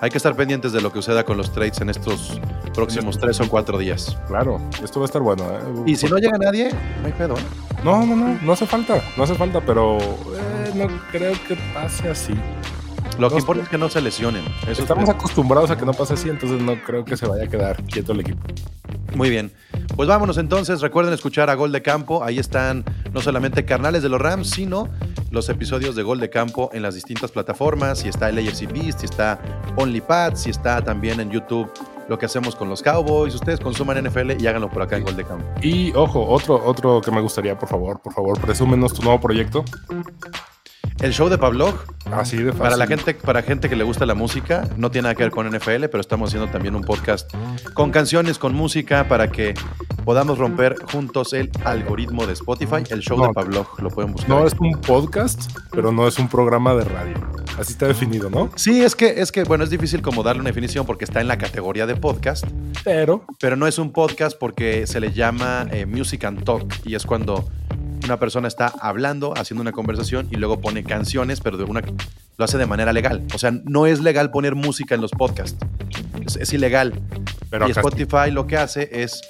Hay 0.00 0.10
que 0.10 0.18
estar 0.18 0.36
pendientes 0.36 0.72
de 0.72 0.82
lo 0.82 0.92
que 0.92 0.98
suceda 0.98 1.24
con 1.24 1.38
los 1.38 1.50
trades 1.52 1.80
en 1.80 1.88
estos 1.88 2.38
próximos 2.74 3.18
tres 3.18 3.40
o 3.40 3.48
cuatro 3.48 3.78
días. 3.78 4.16
Claro, 4.28 4.60
esto 4.82 5.00
va 5.00 5.04
a 5.04 5.08
estar 5.08 5.22
bueno. 5.22 5.44
¿eh? 5.44 5.82
Y 5.86 5.96
si 5.96 6.06
no 6.06 6.18
llega 6.18 6.36
nadie, 6.36 6.70
no 7.00 7.06
hay 7.06 7.12
pedo. 7.12 7.34
¿eh? 7.34 7.42
No, 7.82 8.04
no, 8.04 8.14
no, 8.14 8.38
no 8.42 8.52
hace 8.52 8.66
falta, 8.66 9.02
no 9.16 9.24
hace 9.24 9.34
falta, 9.34 9.60
pero 9.64 9.96
eh, 9.98 10.72
no 10.74 10.88
creo 11.10 11.32
que 11.48 11.56
pase 11.72 12.10
así. 12.10 12.34
Lo 13.18 13.30
que 13.30 13.38
importa 13.38 13.62
es 13.62 13.68
que 13.70 13.78
no 13.78 13.88
se 13.88 14.02
lesionen. 14.02 14.44
Eso 14.68 14.82
Estamos 14.82 15.04
es 15.04 15.10
acostumbrados 15.10 15.70
a 15.70 15.78
que 15.78 15.86
no 15.86 15.94
pase 15.94 16.12
así, 16.12 16.28
entonces 16.28 16.60
no 16.60 16.74
creo 16.82 17.04
que 17.04 17.16
se 17.16 17.26
vaya 17.26 17.44
a 17.44 17.46
quedar 17.46 17.82
quieto 17.84 18.12
el 18.12 18.20
equipo. 18.20 18.40
Muy 19.14 19.30
bien. 19.30 19.50
Pues 19.94 20.08
vámonos 20.08 20.36
entonces. 20.36 20.82
Recuerden 20.82 21.14
escuchar 21.14 21.48
a 21.48 21.54
Gol 21.54 21.72
de 21.72 21.80
Campo. 21.80 22.22
Ahí 22.22 22.38
están 22.38 22.84
no 23.14 23.22
solamente 23.22 23.64
carnales 23.64 24.02
de 24.02 24.10
los 24.10 24.20
Rams, 24.20 24.50
sino 24.50 24.90
los 25.30 25.48
episodios 25.48 25.96
de 25.96 26.02
Gol 26.02 26.20
de 26.20 26.30
Campo 26.30 26.70
en 26.72 26.82
las 26.82 26.94
distintas 26.94 27.30
plataformas. 27.30 28.00
Si 28.00 28.08
está 28.08 28.28
el 28.28 28.38
AFC 28.38 28.72
Beast, 28.72 29.00
si 29.00 29.06
está 29.06 29.38
OnlyPad, 29.76 30.34
si 30.34 30.50
está 30.50 30.82
también 30.82 31.20
en 31.20 31.30
YouTube 31.30 31.70
lo 32.08 32.18
que 32.18 32.26
hacemos 32.26 32.54
con 32.54 32.68
los 32.68 32.82
Cowboys. 32.82 33.34
Ustedes 33.34 33.60
consuman 33.60 34.02
NFL 34.04 34.40
y 34.40 34.46
háganlo 34.46 34.70
por 34.70 34.82
acá 34.82 34.96
en 34.96 35.04
Gol 35.04 35.16
de 35.16 35.24
Campo. 35.24 35.44
Y 35.60 35.92
ojo, 35.94 36.24
otro, 36.26 36.62
otro 36.64 37.00
que 37.00 37.10
me 37.10 37.20
gustaría, 37.20 37.58
por 37.58 37.68
favor, 37.68 38.00
por 38.00 38.12
favor, 38.12 38.40
presúmenos 38.40 38.94
tu 38.94 39.02
nuevo 39.02 39.20
proyecto. 39.20 39.64
El 41.00 41.12
show 41.12 41.28
de 41.28 41.36
Pablo, 41.36 41.74
Así 42.10 42.38
de 42.38 42.46
fácil. 42.52 42.62
para 42.62 42.76
la 42.76 42.86
gente, 42.86 43.14
para 43.14 43.42
gente 43.42 43.68
que 43.68 43.76
le 43.76 43.84
gusta 43.84 44.06
la 44.06 44.14
música, 44.14 44.66
no 44.78 44.90
tiene 44.90 45.04
nada 45.04 45.14
que 45.14 45.24
ver 45.24 45.30
con 45.32 45.46
NFL, 45.46 45.84
pero 45.90 46.00
estamos 46.00 46.30
haciendo 46.30 46.50
también 46.50 46.74
un 46.74 46.82
podcast 46.82 47.30
con 47.74 47.90
canciones, 47.90 48.38
con 48.38 48.54
música, 48.54 49.06
para 49.06 49.30
que 49.30 49.52
podamos 50.06 50.38
romper 50.38 50.76
juntos 50.90 51.32
el 51.34 51.50
algoritmo 51.64 52.26
de 52.26 52.32
Spotify. 52.32 52.82
El 52.88 53.00
show 53.00 53.18
No. 53.18 53.26
de 53.28 53.34
Pablo, 53.34 53.66
lo 53.78 53.90
pueden 53.90 54.12
buscar. 54.12 54.30
No 54.30 54.46
es 54.46 54.54
un 54.58 54.72
podcast, 54.80 55.50
pero 55.70 55.92
no 55.92 56.08
es 56.08 56.18
un 56.18 56.28
programa 56.28 56.74
de 56.74 56.84
radio. 56.84 57.14
Así 57.58 57.72
está 57.72 57.86
definido, 57.88 58.30
¿no? 58.30 58.50
Sí, 58.56 58.82
es 58.82 58.96
que, 58.96 59.20
es 59.20 59.30
que, 59.32 59.44
bueno, 59.44 59.64
es 59.64 59.70
difícil 59.70 60.00
como 60.00 60.22
darle 60.22 60.40
una 60.40 60.50
definición 60.50 60.86
porque 60.86 61.04
está 61.04 61.20
en 61.20 61.28
la 61.28 61.36
categoría 61.38 61.86
de 61.86 61.96
podcast, 61.96 62.44
Pero 62.84 63.24
pero 63.38 63.56
no 63.56 63.66
es 63.66 63.78
un 63.78 63.92
podcast 63.92 64.38
porque 64.38 64.86
se 64.86 64.98
le 65.00 65.12
llama 65.12 65.66
eh, 65.70 65.84
Music 65.86 66.24
and 66.24 66.42
Talk 66.44 66.72
y 66.84 66.94
es 66.94 67.04
cuando 67.04 67.48
una 68.04 68.18
persona 68.18 68.48
está 68.48 68.72
hablando, 68.80 69.34
haciendo 69.36 69.62
una 69.62 69.72
conversación 69.72 70.28
y 70.30 70.36
luego 70.36 70.60
pone 70.60 70.84
canciones, 70.84 71.40
pero 71.40 71.56
de 71.56 71.64
una, 71.64 71.82
lo 72.36 72.44
hace 72.44 72.58
de 72.58 72.66
manera 72.66 72.92
legal. 72.92 73.22
O 73.34 73.38
sea, 73.38 73.50
no 73.50 73.86
es 73.86 74.00
legal 74.00 74.30
poner 74.30 74.54
música 74.54 74.94
en 74.94 75.00
los 75.00 75.10
podcasts. 75.10 75.58
Es, 76.24 76.36
es 76.36 76.52
ilegal. 76.52 77.00
Pero 77.50 77.68
y 77.68 77.70
Spotify 77.70 78.30
lo 78.30 78.46
que 78.46 78.56
hace 78.56 78.88
es 78.92 79.22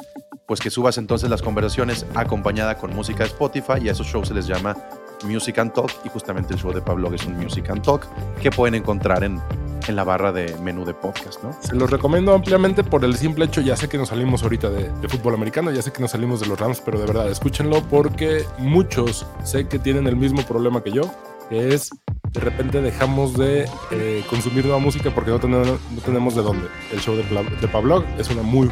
pues 0.46 0.60
que 0.60 0.70
subas 0.70 0.96
entonces 0.96 1.28
las 1.28 1.42
conversaciones 1.42 2.06
acompañada 2.14 2.76
con 2.76 2.94
música 2.94 3.24
de 3.24 3.30
Spotify 3.30 3.74
y 3.82 3.88
a 3.88 3.92
esos 3.92 4.06
shows 4.06 4.28
se 4.28 4.34
les 4.34 4.46
llama 4.46 4.76
Music 5.24 5.58
and 5.58 5.72
Talk 5.72 5.90
y 6.04 6.08
justamente 6.08 6.54
el 6.54 6.60
show 6.60 6.72
de 6.72 6.80
Pablo 6.80 7.12
es 7.14 7.24
un 7.26 7.36
Music 7.36 7.68
and 7.70 7.82
Talk 7.82 8.06
que 8.40 8.50
pueden 8.50 8.74
encontrar 8.74 9.24
en 9.24 9.40
en 9.88 9.96
la 9.96 10.04
barra 10.04 10.32
de 10.32 10.56
menú 10.62 10.84
de 10.84 10.94
podcast, 10.94 11.42
¿no? 11.42 11.56
Se 11.60 11.74
los 11.74 11.90
recomiendo 11.90 12.34
ampliamente 12.34 12.82
por 12.82 13.04
el 13.04 13.16
simple 13.16 13.44
hecho, 13.44 13.60
ya 13.60 13.76
sé 13.76 13.88
que 13.88 13.98
nos 13.98 14.08
salimos 14.08 14.42
ahorita 14.42 14.70
de, 14.70 14.90
de 14.90 15.08
fútbol 15.08 15.34
americano, 15.34 15.70
ya 15.70 15.82
sé 15.82 15.92
que 15.92 16.00
nos 16.00 16.10
salimos 16.10 16.40
de 16.40 16.46
los 16.46 16.58
Rams, 16.58 16.80
pero 16.84 16.98
de 16.98 17.06
verdad, 17.06 17.30
escúchenlo 17.30 17.82
porque 17.84 18.44
muchos 18.58 19.26
sé 19.44 19.68
que 19.68 19.78
tienen 19.78 20.06
el 20.06 20.16
mismo 20.16 20.42
problema 20.42 20.82
que 20.82 20.90
yo, 20.92 21.02
que 21.48 21.74
es 21.74 21.90
de 22.32 22.40
repente 22.40 22.82
dejamos 22.82 23.34
de 23.38 23.68
eh, 23.92 24.24
consumir 24.28 24.64
nueva 24.64 24.80
música 24.80 25.10
porque 25.14 25.30
no 25.30 25.38
tenemos, 25.38 25.68
no 25.68 26.00
tenemos 26.04 26.34
de 26.34 26.42
dónde. 26.42 26.68
El 26.92 27.00
show 27.00 27.14
de, 27.16 27.22
de 27.22 27.68
Pavlov 27.68 28.04
es 28.18 28.28
una 28.30 28.42
muy 28.42 28.68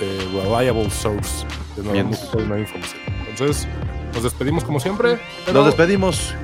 eh, 0.00 0.28
reliable 0.32 0.90
source 0.90 1.46
de 1.76 1.82
nueva 1.82 1.92
Bien. 1.94 2.06
música 2.08 2.38
y 2.38 2.42
nueva 2.42 2.60
información. 2.60 3.00
Entonces, 3.28 3.66
nos 4.14 4.22
despedimos 4.22 4.64
como 4.64 4.80
siempre. 4.80 5.18
pero- 5.44 5.58
Nos 5.58 5.66
despedimos. 5.66 6.34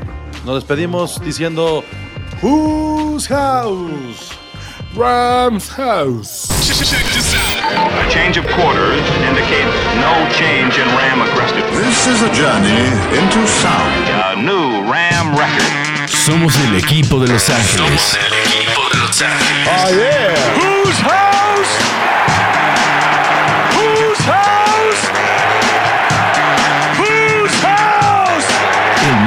Nos 0.45 0.55
despedimos 0.57 1.21
diciendo 1.23 1.85
Whose 2.43 3.29
House? 3.29 4.31
Rams 4.97 5.69
House. 5.71 6.49
A 6.51 8.09
change 8.11 8.39
of 8.39 8.47
quarters 8.57 9.01
indicates 9.29 9.75
no 10.01 10.13
change 10.37 10.79
in 10.79 10.89
Ram 10.97 11.23
aggressiveness. 11.23 11.87
This 11.87 12.07
is 12.09 12.23
a 12.23 12.31
journey 12.35 12.89
into 13.17 13.47
sound. 13.47 14.09
A 14.11 14.35
new 14.37 14.83
Ram 14.91 15.37
record. 15.37 16.09
Somos 16.09 16.57
el 16.67 16.77
equipo 16.77 17.21
de 17.21 17.29
Los 17.29 17.49
Ángeles. 17.51 17.77
Somos 17.79 18.15
el 18.15 18.33
equipo 18.33 18.89
de 18.93 18.99
Los 18.99 19.23
Ángeles. 19.23 19.69
Oh 19.69 19.91
yeah. 19.95 20.35
Whose 20.59 21.01
house? 21.03 21.79